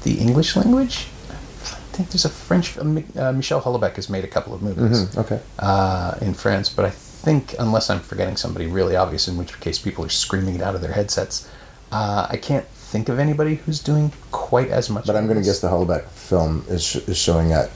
[0.03, 1.07] the English language.
[1.31, 2.77] I think there's a French.
[2.77, 2.81] Uh,
[3.19, 5.39] uh, Michel Houellebecq has made a couple of movies Hmm, okay.
[5.57, 9.79] uh, in France, but I think unless I'm forgetting somebody really obvious, in which case
[9.79, 11.49] people are screaming it out of their headsets,
[11.91, 15.07] uh, I can't think of anybody who's doing quite as much.
[15.07, 17.71] But I'm going to guess the Houellebecq film is sh- is showing at,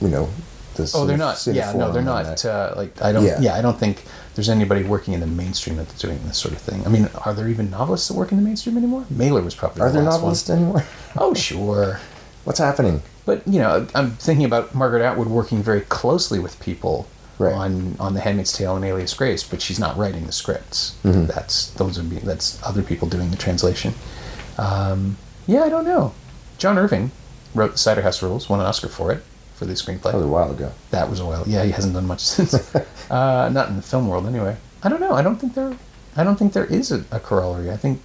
[0.00, 0.28] you know,
[0.76, 0.90] the.
[0.94, 1.44] Oh, they're not.
[1.46, 2.44] Yeah, no, they're not.
[2.44, 3.24] Uh, like I don't.
[3.24, 3.40] Yeah.
[3.40, 3.54] Yeah.
[3.54, 4.04] I don't think
[4.34, 6.84] there's anybody working in the mainstream that's doing this sort of thing.
[6.86, 9.04] I mean, are there even novelists that work in the mainstream anymore?
[9.10, 9.82] Mailer was probably.
[9.82, 10.58] Are the there novelists One.
[10.58, 10.84] anymore?
[11.18, 12.00] Oh, sure.
[12.44, 13.02] What's happening?
[13.24, 17.06] But you know, I'm thinking about Margaret Atwood working very closely with people
[17.38, 17.52] Right.
[17.52, 20.96] on on The Handmaid's Tale and Alias Grace, but she's not writing the scripts.
[21.04, 21.26] Mm-hmm.
[21.26, 23.92] That's those are that's other people doing the translation.
[24.56, 26.14] Um, yeah, I don't know.
[26.56, 27.10] John Irving
[27.54, 29.22] wrote the Cider House Rules, won an Oscar for it
[29.56, 30.02] for the screenplay.
[30.12, 30.72] That was a while ago.
[30.90, 31.44] That was a while.
[31.46, 32.54] Yeah, he hasn't done much since.
[33.10, 34.56] uh, not in the film world, anyway.
[34.82, 35.12] I don't know.
[35.14, 35.76] I don't think there.
[36.16, 37.70] I don't think there is a, a corollary.
[37.70, 38.00] I think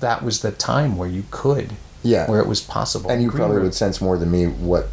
[0.00, 1.72] that was the time where you could.
[2.02, 2.28] Yeah.
[2.30, 3.10] Where it was possible.
[3.10, 4.86] And you Green probably Room- would sense more than me what,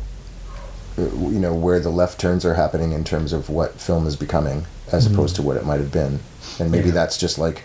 [0.98, 4.66] you know, where the left turns are happening in terms of what film is becoming,
[4.92, 6.20] as opposed to what it might have been.
[6.60, 6.88] And maybe.
[6.88, 6.94] Yeah.
[6.96, 7.64] that's just like,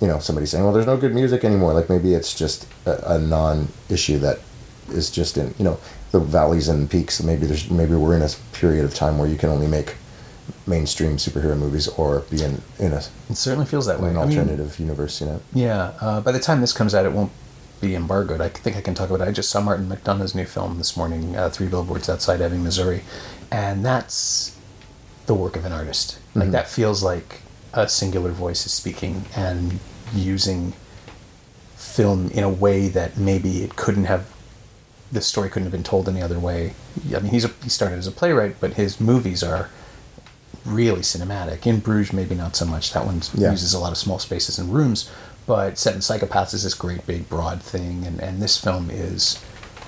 [0.00, 3.14] you know, somebody saying, "Well, there's no good music anymore." Like maybe it's just a,
[3.14, 4.38] a non-issue that
[4.90, 5.78] is just in, you know,
[6.12, 7.22] the valleys and peaks.
[7.22, 9.96] Maybe there's maybe we're in a period of time where you can only make
[10.66, 14.10] mainstream superhero movies or be in in a It certainly feels that way.
[14.10, 15.20] an I mean, alternative universe.
[15.20, 15.40] You know.
[15.52, 15.92] Yeah.
[16.00, 17.32] Uh, by the time this comes out, it won't
[17.80, 18.40] be embargoed.
[18.40, 19.28] I think I can talk about it.
[19.28, 23.02] I just saw Martin McDonagh's new film this morning, uh, Three Billboards Outside Ebbing, Missouri,
[23.52, 24.56] and that's
[25.26, 26.18] the work of an artist.
[26.34, 27.40] Like that feels like
[27.74, 29.78] a singular voice is speaking and
[30.14, 30.72] using
[31.76, 34.32] film in a way that maybe it couldn't have.
[35.10, 36.74] The story couldn't have been told any other way.
[37.14, 39.70] I mean, he's a, he started as a playwright, but his movies are
[40.64, 41.66] really cinematic.
[41.66, 42.92] In Bruges, maybe not so much.
[42.92, 43.50] That one Yeah.
[43.50, 45.10] uses a lot of small spaces and rooms.
[45.46, 49.42] But Seven Psychopaths is this great big broad thing, and, and this film is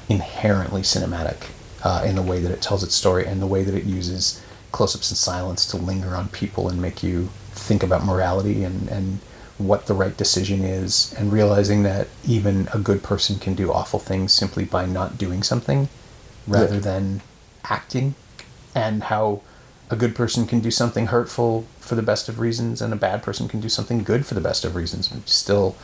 [0.09, 1.49] inherently cinematic
[1.85, 4.43] uh, in the way that it tells its story and the way that it uses
[4.73, 9.19] close-ups and silence to linger on people and make you think about morality and, and
[9.61, 13.99] what the right decision is, and realizing that even a good person can do awful
[13.99, 15.89] things simply by not doing something
[16.47, 16.81] rather Yeah.
[16.81, 17.21] than
[17.65, 18.15] acting,
[18.75, 19.41] and how
[19.91, 23.23] a good person can do something hurtful for the best of reasons, and a bad
[23.23, 25.09] person can do something good for the best of reasons.
[25.09, 25.77] But still,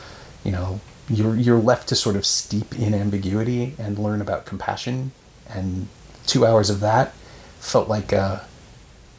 [0.45, 5.13] you know, you're you're left to sort of steep in ambiguity and learn about compassion.
[5.49, 5.89] And
[6.27, 7.13] two hours of that
[7.61, 8.45] felt like a,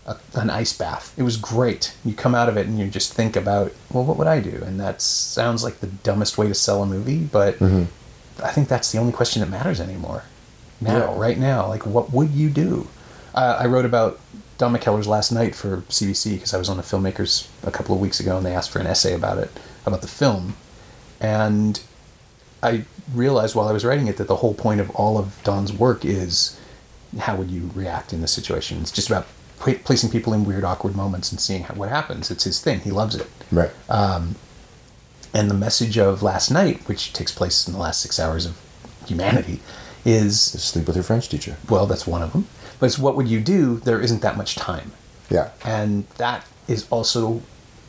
[0.08, 1.14] a an ice bath.
[1.18, 1.94] It was great.
[2.06, 4.64] You come out of it and you just think about, well, what would I do?
[4.66, 8.92] And that sounds like the dumbest way to sell a movie, but I think that's
[8.92, 10.24] the only question that matters anymore.
[10.80, 11.20] Now, Yeah.
[11.20, 12.88] right now, like what would you do?
[13.36, 14.20] Uh, I wrote about
[14.58, 18.02] Don McKellar's last night for CBC because I was on the filmmakers a couple of
[18.02, 19.52] weeks ago and they asked for an essay about it,
[19.86, 20.56] about the film.
[21.20, 21.80] And
[22.64, 25.72] I realized while I was writing it that the whole point of all of Don's
[25.74, 26.60] work is
[27.20, 28.80] how would you react in this situation?
[28.82, 29.28] It's just about
[29.58, 32.32] pla- placing people in weird, awkward moments and seeing how, what happens.
[32.32, 32.80] It's his thing.
[32.82, 33.28] He loves it.
[33.52, 33.72] Right.
[33.90, 34.36] Um,
[35.34, 38.58] and the message of last night, which takes place in the last six hours of
[39.06, 39.60] humanity,
[40.06, 41.58] is Just sleep with your French teacher.
[41.70, 42.48] well, that's one of them.
[42.80, 43.78] But it's what would you do?
[43.80, 44.92] There isn't that much time.
[45.30, 45.50] Yeah.
[45.66, 47.42] And that is also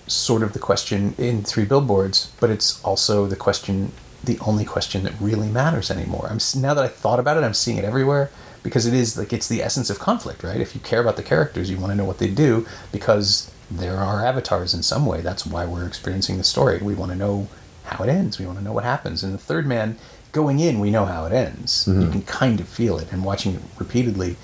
[0.07, 3.93] sort of the question in Three Billboards, but it's also the question,
[4.23, 6.29] the only question that really matters anymore.
[6.31, 8.31] I'm now that I thought about it, I'm seeing it everywhere
[8.63, 10.61] because it is like it's the essence of conflict, right?
[10.61, 13.97] If you care about the characters, you want to know what they do because there
[13.97, 15.21] are avatars in some way.
[15.21, 16.79] That's why we're experiencing the story.
[16.79, 17.49] We want to know
[17.85, 18.39] how it ends.
[18.39, 19.23] We want to know what happens.
[19.23, 19.99] And the third man,
[20.33, 21.87] going in, we know how it ends.
[21.87, 22.13] You mm-hmm.
[22.13, 24.37] can kind of feel it, and watching it repeatedly.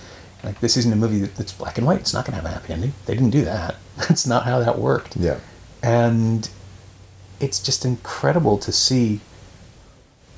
[0.42, 2.00] Like this isn't a movie that's black and white.
[2.00, 2.92] It's not going to have a happy ending.
[3.06, 3.76] They didn't do that.
[3.96, 5.16] That's not how that worked.
[5.16, 5.38] Yeah.
[5.82, 6.50] And
[7.40, 9.20] it's just incredible to see,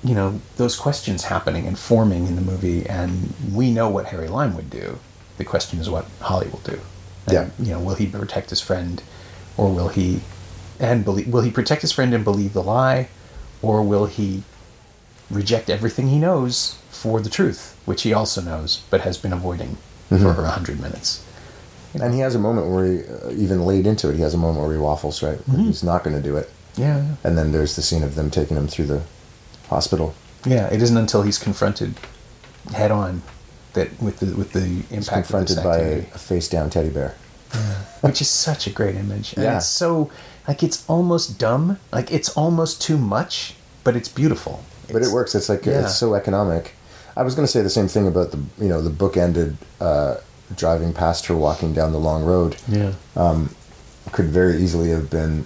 [0.05, 2.87] you know, those questions happening and forming in the movie.
[2.87, 4.99] And we know what Harry Lime would do.
[5.39, 6.81] The question is what Holly will do.
[7.27, 7.49] And, Yeah.
[7.59, 9.03] You know, will he protect his friend,
[9.57, 10.21] or will he,
[10.79, 13.09] and believe, will he protect his friend and believe the lie,
[13.63, 14.43] or will he
[15.31, 19.77] reject everything he knows for the truth, which he also knows but has been avoiding
[20.09, 21.25] for a hundred minutes.
[22.01, 24.39] And he has a moment where he, uh, even laid into it, he has a
[24.39, 25.39] moment where he waffles, right?
[25.39, 25.65] Mm-hmm.
[25.65, 26.51] He's not going to do it.
[26.77, 27.17] Yeah.
[27.25, 29.03] And then there's the scene of them taking him through the
[29.69, 30.15] hospital.
[30.45, 31.95] Yeah, it isn't until he's confronted
[32.73, 33.23] head on
[33.75, 36.89] that with the with the He's impact this confronted by a, a face down teddy
[36.91, 37.15] bear.
[38.01, 39.33] which is such a great image.
[39.35, 39.57] And Yeah.
[39.59, 40.11] it's so
[40.49, 43.55] like it's almost dumb, like it's almost too much,
[43.85, 44.63] but it's beautiful.
[44.93, 45.35] But it works.
[45.35, 45.83] It's like yeah.
[45.83, 46.75] it's so economic.
[47.17, 49.57] I was going to say the same thing about the you know the book ended
[49.81, 50.17] uh,
[50.55, 52.57] driving past her walking down the long road.
[52.69, 52.93] Yeah.
[54.13, 55.45] Could very easily have been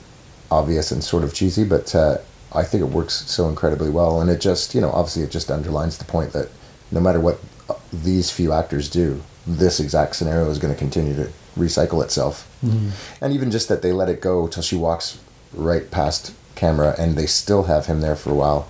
[0.50, 2.18] obvious and sort of cheesy, but uh,
[2.54, 4.20] I think it works so incredibly well.
[4.20, 6.48] And it just you know obviously it just underlines the point that
[6.90, 7.38] no matter what
[7.68, 12.48] uh, these few actors do, this exact scenario is going to continue to recycle itself.
[12.64, 12.90] Mm-hmm.
[13.24, 15.18] And even just that they let it go till she walks
[15.52, 18.68] right past camera and they still have him there for a while.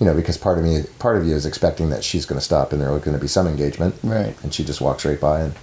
[0.00, 2.44] You know, because part of me, part of you is expecting that she's going to
[2.44, 4.34] stop and there's going to be some engagement, Right.
[4.42, 5.54] And she just walks right by and,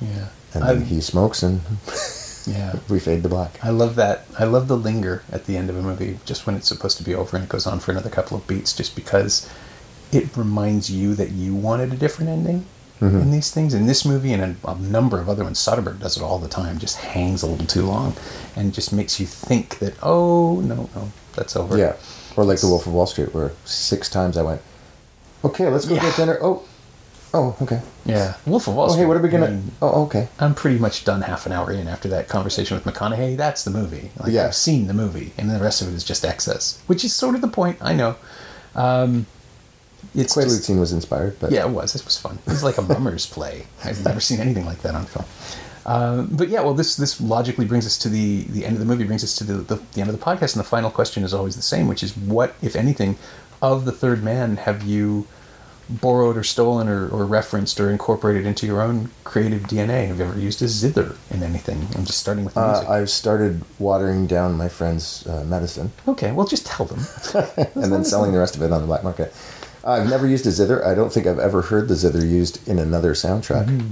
[0.00, 0.28] Yeah.
[0.54, 1.60] and then he smokes and
[2.46, 2.76] yeah.
[2.88, 3.62] we fade to black.
[3.64, 4.26] I love that.
[4.38, 7.04] I love the linger at the end of a movie, just when it's supposed to
[7.04, 9.48] be over and it goes on for another couple of beats, just because
[10.12, 12.66] it reminds you that you wanted a different ending
[13.00, 13.20] mm-hmm.
[13.20, 13.74] in these things.
[13.74, 16.48] In this movie and in a number of other ones, Soderbergh does it all the
[16.48, 16.78] time.
[16.78, 18.14] Just hangs a little too long,
[18.56, 21.76] and just makes you think that oh no no that's over.
[21.76, 21.96] Yeah.
[22.36, 24.60] Or like The Wolf of Wall Street, where six times I went,
[25.44, 26.02] okay, let's go Yeah.
[26.02, 26.38] get dinner.
[26.42, 26.64] Oh,
[27.34, 27.82] oh, okay.
[28.06, 28.34] yeah.
[28.46, 29.02] Wolf of Wall Oh, Street.
[29.02, 29.50] hey, what are we gonna?
[29.50, 30.28] mean, Oh, okay.
[30.38, 33.36] I'm pretty much done half an hour in after that conversation with McConaughey.
[33.36, 34.10] That's the movie.
[34.18, 34.46] Like, Yeah.
[34.46, 37.34] I've seen the movie, and the rest of it is just excess, which is sort
[37.34, 37.78] of the point.
[37.82, 38.16] I know.
[38.74, 39.26] Um,
[40.14, 41.94] it's Quaalude just, scene was inspired, but yeah, it was.
[41.94, 42.38] It was fun.
[42.46, 43.66] It was like a mummer's play.
[43.84, 45.24] I've never seen anything like that on film.
[45.86, 48.86] Um, but yeah, well, this this logically brings us to the the end of the
[48.86, 49.04] movie.
[49.04, 51.34] Brings us to the, the the end of the podcast, and the final question is
[51.34, 53.16] always the same, which is what, if anything,
[53.60, 55.26] of the Third Man have you
[55.88, 60.06] borrowed or stolen or, or referenced or incorporated into your own creative DNA?
[60.08, 61.86] Have you ever used a zither in anything?
[61.94, 62.88] I'm just starting with the uh, music.
[62.88, 67.00] I've started watering down my friend's uh, medicine okay, well, just tell them.
[67.74, 69.34] and then selling the rest of it on the black market.
[69.86, 70.84] I've never used a zither.
[70.84, 73.66] I don't think I've ever heard the zither used in another soundtrack.
[73.66, 73.90] Mm-hmm.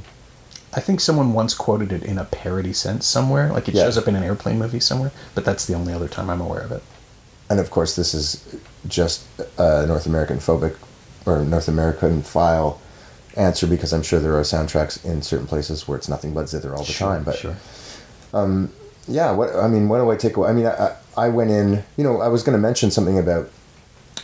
[0.74, 3.82] I think someone once quoted it in a parody sense somewhere, like it Yeah.
[3.82, 5.12] shows up in an airplane movie somewhere.
[5.34, 6.82] But that's the only other time I'm aware of it.
[7.51, 8.43] And of course, this is
[8.88, 9.26] just
[9.59, 10.76] a North American phobic
[11.27, 12.81] or North American file
[13.37, 16.75] answer because I'm sure there are soundtracks in certain places where it's nothing but zither
[16.75, 17.25] all the time.
[17.25, 17.57] But sure.
[18.35, 18.73] Um,
[19.09, 20.49] yeah, what I mean, what do I take away?
[20.49, 20.70] I mean, I,
[21.16, 21.83] I I went in.
[21.97, 23.51] You know, I was going to mention something about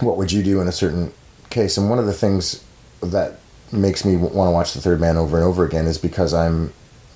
[0.00, 1.12] what would you do in a certain
[1.50, 2.64] case, and one of the things
[3.02, 3.40] that
[3.72, 6.72] makes me want to watch The Third Man over and over again is because I'm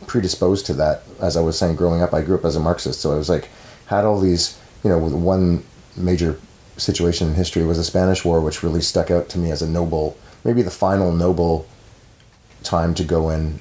[0.06, 1.02] predisposed to that.
[1.20, 3.28] As I was saying, growing up, I grew up as a Marxist, so I was
[3.28, 3.48] like,
[3.86, 4.58] had all these.
[4.82, 5.62] You know, with one
[5.96, 6.40] major
[6.76, 9.68] situation in history was the Spanish War, which really stuck out to me as a
[9.68, 11.66] noble, maybe the final noble
[12.62, 13.60] time to go and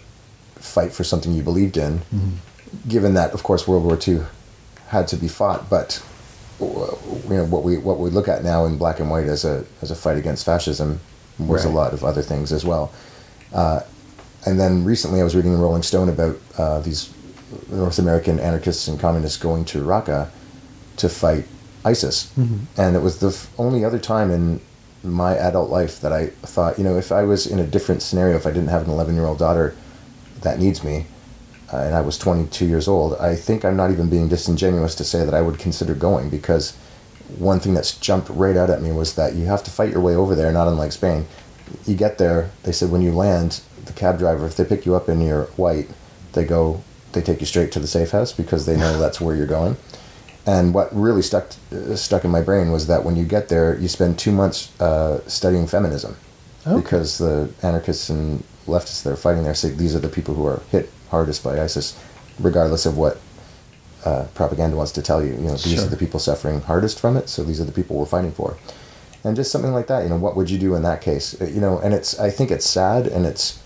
[0.56, 2.02] fight for something you believed in
[2.88, 4.22] given that, of course, World War II
[4.88, 6.04] had to be fought, but
[6.60, 6.68] you
[7.30, 9.90] know what we what we look at now in black and white as a as
[9.90, 11.00] a fight against fascism
[11.40, 12.94] was a lot of other things as well.
[13.52, 13.80] Uh,
[14.46, 17.14] and then recently, I was reading in Rolling Stone about uh, these
[17.70, 20.30] North American anarchists and communists going to Raqqa
[20.98, 21.46] to fight
[21.86, 22.32] ISIS,
[22.78, 24.62] and it was the f- only other time in
[25.04, 28.36] my adult life that I thought, you know, if I was in a different scenario,
[28.36, 29.76] if I didn't have an 11 year old daughter
[30.42, 31.06] that needs me,
[31.74, 35.04] uh, and I was 22 years old, I think I'm not even being disingenuous to
[35.04, 36.76] say that I would consider going because
[37.38, 40.02] one thing that's jumped right out at me was that you have to fight your
[40.02, 41.26] way over there, not unlike Spain.
[41.86, 44.96] You get there, they said when you land, the cab driver, if they pick you
[44.96, 45.90] up and you're white,
[46.34, 49.36] they go, they take you straight to the safe house because they know that's where
[49.36, 49.78] you're going.
[50.46, 53.78] And what really stuck uh, stuck in my brain was that when you get there,
[53.78, 56.16] you spend two months uh, studying feminism
[56.66, 56.76] Okay.
[56.82, 60.46] because the anarchists and leftists that are fighting there say these are the people who
[60.46, 61.96] are hit hardest by ISIS,
[62.40, 63.20] regardless of what
[64.06, 65.34] uh, propaganda wants to tell you.
[65.34, 65.86] You know, these Sure.
[65.86, 68.58] are the people suffering hardest from it, so these are the people we're fighting for.
[69.24, 71.40] And just something like that, you know, what would you do in that case?
[71.40, 73.60] Uh, You know, and it's I think it's sad and it's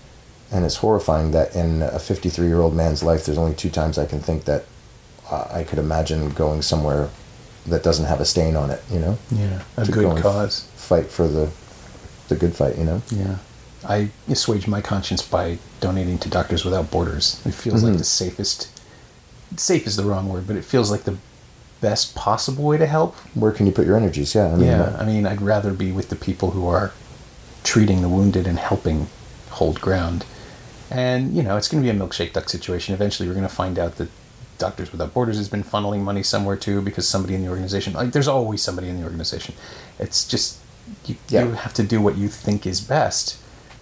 [0.51, 3.97] and it's horrifying that in a 53 year old man's life, there's only two times
[3.97, 4.65] I can think that
[5.31, 7.09] I could imagine going somewhere
[7.67, 8.81] that doesn't have a stain on it.
[8.91, 10.65] You know, Yeah, a To good cause.
[10.75, 11.49] fight for the
[12.27, 12.77] the good fight.
[12.77, 13.01] You know.
[13.09, 13.35] Yeah.
[13.87, 17.39] I assuage my conscience by donating to Doctors Without Borders.
[17.45, 17.97] It feels like Mhm.
[17.99, 18.67] the safest.
[19.57, 21.17] Safe is the wrong word, but it feels like the
[21.81, 23.15] best possible way to help.
[23.35, 24.33] Where can you put your energies?
[24.33, 26.93] Yeah, I mean, yeah, uh, I mean, I'd rather be with the people who are
[27.63, 29.07] treating the wounded and helping
[29.51, 30.25] hold ground.
[30.89, 32.93] And, you know, it's going to be a milkshake duck situation.
[32.95, 34.09] Eventually, we're going to find out that
[34.57, 38.11] Doctors Without Borders has been funneling money somewhere too because somebody in the organization, like,
[38.11, 39.55] there's always somebody in the organization.
[39.99, 40.57] It's just,
[41.05, 41.43] you, Yeah.
[41.45, 43.37] you have to do what you think is best.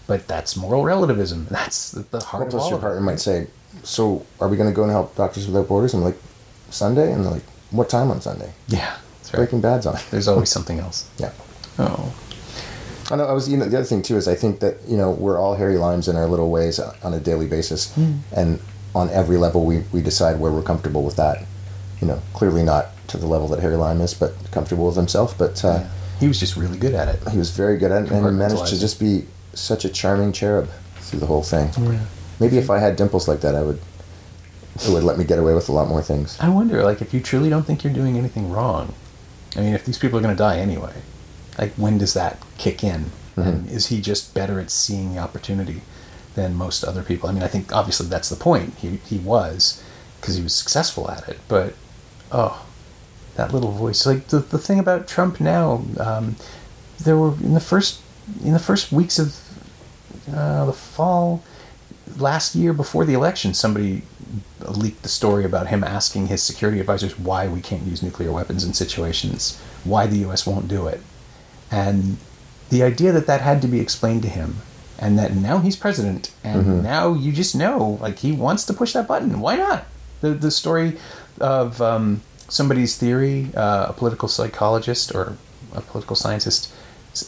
[0.05, 1.47] But that's moral relativism.
[1.51, 3.47] That's the, the heart Well, of all your partner might say,
[3.81, 6.17] "So, are we going to go and help Doctors Without Borders?" I'm like,
[6.69, 9.31] "Sunday," and they're like, "What time on Sunday?" Yeah, right.
[9.31, 9.95] Breaking Bad's on.
[10.11, 11.07] There's always something else.
[11.17, 11.31] yeah.
[11.79, 12.13] Oh,
[13.11, 13.25] I know.
[13.25, 13.47] I was.
[13.47, 15.77] You know, the other thing too is I think that you know we're all Harry
[15.77, 18.15] Limes in our little ways on a daily basis, Hmm.
[18.35, 18.59] and
[18.95, 21.45] on every level we we decide where we're comfortable with that.
[22.01, 25.37] You know, clearly not to the level that Harry Lime is, but comfortable with himself.
[25.37, 25.89] But uh, yeah.
[26.19, 27.27] He was just really good at it.
[27.29, 30.31] he was very good at it and he managed to just be such a charming
[30.31, 31.69] cherub through the whole thing.
[31.77, 31.99] Yeah.
[32.39, 33.79] Maybe if I had dimples like that, I would.
[34.75, 36.37] It would let me get away with a lot more things.
[36.39, 38.93] I wonder, like, if you truly don't think you're doing anything wrong.
[39.55, 40.93] I mean, if these people are going to die anyway,
[41.59, 43.11] like, when does that kick in?
[43.35, 45.81] And is he just better at seeing the opportunity
[46.35, 47.29] than most other people?
[47.29, 48.75] I mean, I think obviously that's the point.
[48.75, 49.83] He, he was
[50.19, 51.39] because he was successful at it.
[51.47, 51.73] But,
[52.31, 52.65] oh,
[53.35, 54.05] that little voice.
[54.05, 56.35] Like the, the thing about Trump now, um,
[56.99, 58.01] there were in the first
[58.43, 59.35] in the first weeks of
[60.33, 61.43] uh, the fall
[62.17, 64.03] last year before the election, somebody
[64.61, 68.63] leaked the story about him asking his security advisors why we can't use nuclear weapons
[68.63, 70.47] in situations, why the U.S.
[70.47, 71.01] won't do it,
[71.69, 72.17] and
[72.69, 74.57] the idea that that had to be explained to him,
[74.99, 78.93] and that now he's president, and now you just know like he wants to push
[78.93, 79.39] that button.
[79.39, 79.85] Why not?
[80.21, 80.97] The the story
[81.39, 85.37] of um, somebody's theory, uh, a political psychologist or
[85.73, 86.73] a political scientist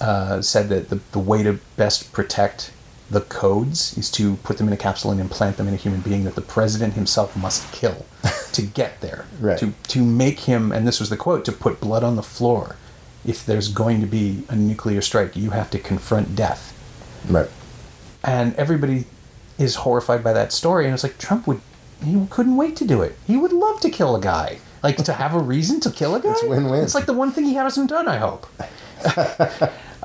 [0.01, 2.71] uh, said that the, the way to best protect
[3.09, 6.01] the codes is to put them in a capsule and implant them in a human
[6.01, 8.05] being that the president himself must kill
[8.51, 9.25] to get there.
[9.39, 9.57] Right.
[9.59, 12.77] To to make him and this was the quote, to put blood on the floor.
[13.23, 16.71] If there's going to be a nuclear strike, you have to confront death.
[17.29, 17.49] Right.
[18.23, 19.05] And everybody
[19.57, 21.61] is horrified by that story and it's like Trump would
[22.03, 23.17] he couldn't wait to do it.
[23.25, 24.59] He would love to kill a guy.
[24.83, 26.31] Like to have a reason to kill a guy.
[26.31, 26.83] It's win-win.
[26.83, 28.45] It's like the one thing he hasn't done, I hope.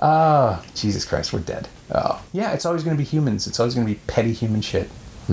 [0.00, 1.68] Ah, Jesus Christ, we're dead.
[1.94, 3.46] Oh, yeah, it's always going to be humans.
[3.46, 4.88] It's always going to be petty human shit.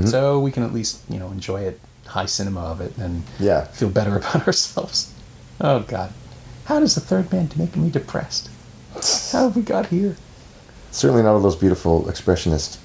[0.06, 3.66] So we can at least, you know, enjoy it, high cinema of it, and Yeah.
[3.66, 5.12] feel better about ourselves.
[5.60, 6.12] Oh God,
[6.66, 8.50] how does the third man make me depressed?
[9.32, 10.16] How have we got here?
[10.98, 12.80] Certainly not all those beautiful expressionist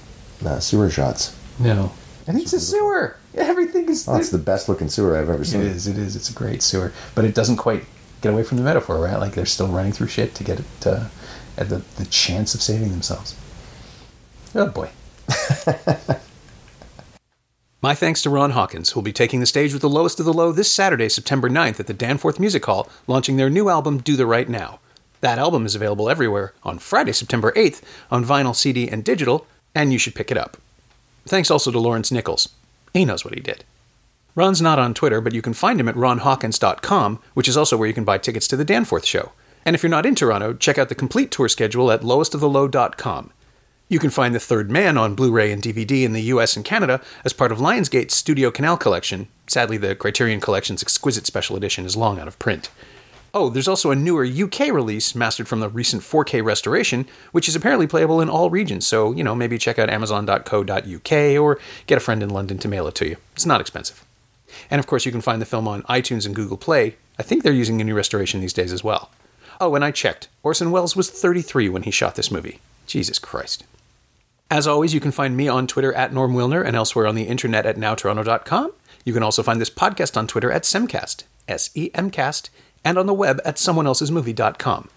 [0.45, 1.35] uh, sewer shots.
[1.57, 1.91] No,
[2.27, 3.17] and it's a sewer.
[3.33, 4.07] Everything is.
[4.07, 5.61] Oh, it's the best looking sewer I've ever seen.
[5.61, 5.87] is.
[5.87, 6.15] It is.
[6.15, 7.85] It's a great sewer, but it doesn't quite
[8.21, 9.17] get away from the metaphor, right?
[9.17, 11.09] Like they're still running through shit to get it to,
[11.57, 13.35] at the the chance of saving themselves.
[14.53, 14.91] Oh boy.
[17.81, 20.27] My thanks to Ron Hawkins, who will be taking the stage with the lowest of
[20.27, 23.97] the low this Saturday, September 9th at the Danforth Music Hall, launching their new album,
[23.97, 24.79] Do the Right Now.
[25.23, 29.93] That album is available everywhere on Friday, September 8th on vinyl, CD, and digital, and
[29.93, 30.57] you should pick it up.
[31.25, 32.49] Thanks also to Lawrence Nichols.
[32.93, 33.63] He knows what he did.
[34.35, 37.87] Ron's not on Twitter, but you can find him at ronhawkins.com, which is also where
[37.87, 39.31] you can buy tickets to the Danforth show.
[39.63, 43.31] And if you're not in Toronto, check out the complete tour schedule at lowestofthelow.com.
[43.87, 46.65] You can find The Third Man on Blu ray and DVD in the US and
[46.65, 49.29] Canada as part of Lionsgate's Studio Canal collection.
[49.47, 52.69] Sadly, the Criterion Collection's exquisite special edition is long out of print.
[53.35, 57.55] Oh, there's also a newer UK release mastered from the recent 4K restoration, which is
[57.55, 61.11] apparently playable in all regions, so, you know, maybe check out amazon.co.uk
[61.41, 63.17] or get a friend in London to mail it to you.
[63.33, 64.05] It's not expensive.
[64.69, 66.95] And of course, you can find the film on iTunes and Google Play.
[67.17, 69.09] I think they're using a new restoration these days as well.
[69.59, 70.27] Oh, and I checked.
[70.43, 72.59] Orson Welles was 33 when he shot this movie.
[72.85, 73.63] Jesus Christ.
[74.51, 77.23] As always, you can find me on Twitter at Norm Wilner and elsewhere on the
[77.23, 78.73] internet at nowtoronto.com.
[79.05, 82.49] You can also find this podcast on Twitter at Semcast, S E M Cast,
[82.83, 84.89] and on the web at someoneelsesmovie.com.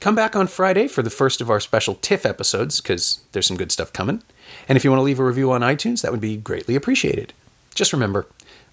[0.00, 3.58] Come back on Friday for the first of our special TIFF episodes, because there's some
[3.58, 4.22] good stuff coming.
[4.68, 7.32] And if you want to leave a review on iTunes, that would be greatly appreciated.
[7.74, 8.26] Just remember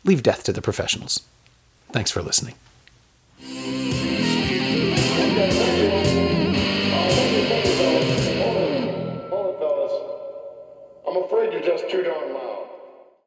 [0.03, 1.21] leave death to the professionals.
[1.91, 2.55] Thanks for listening.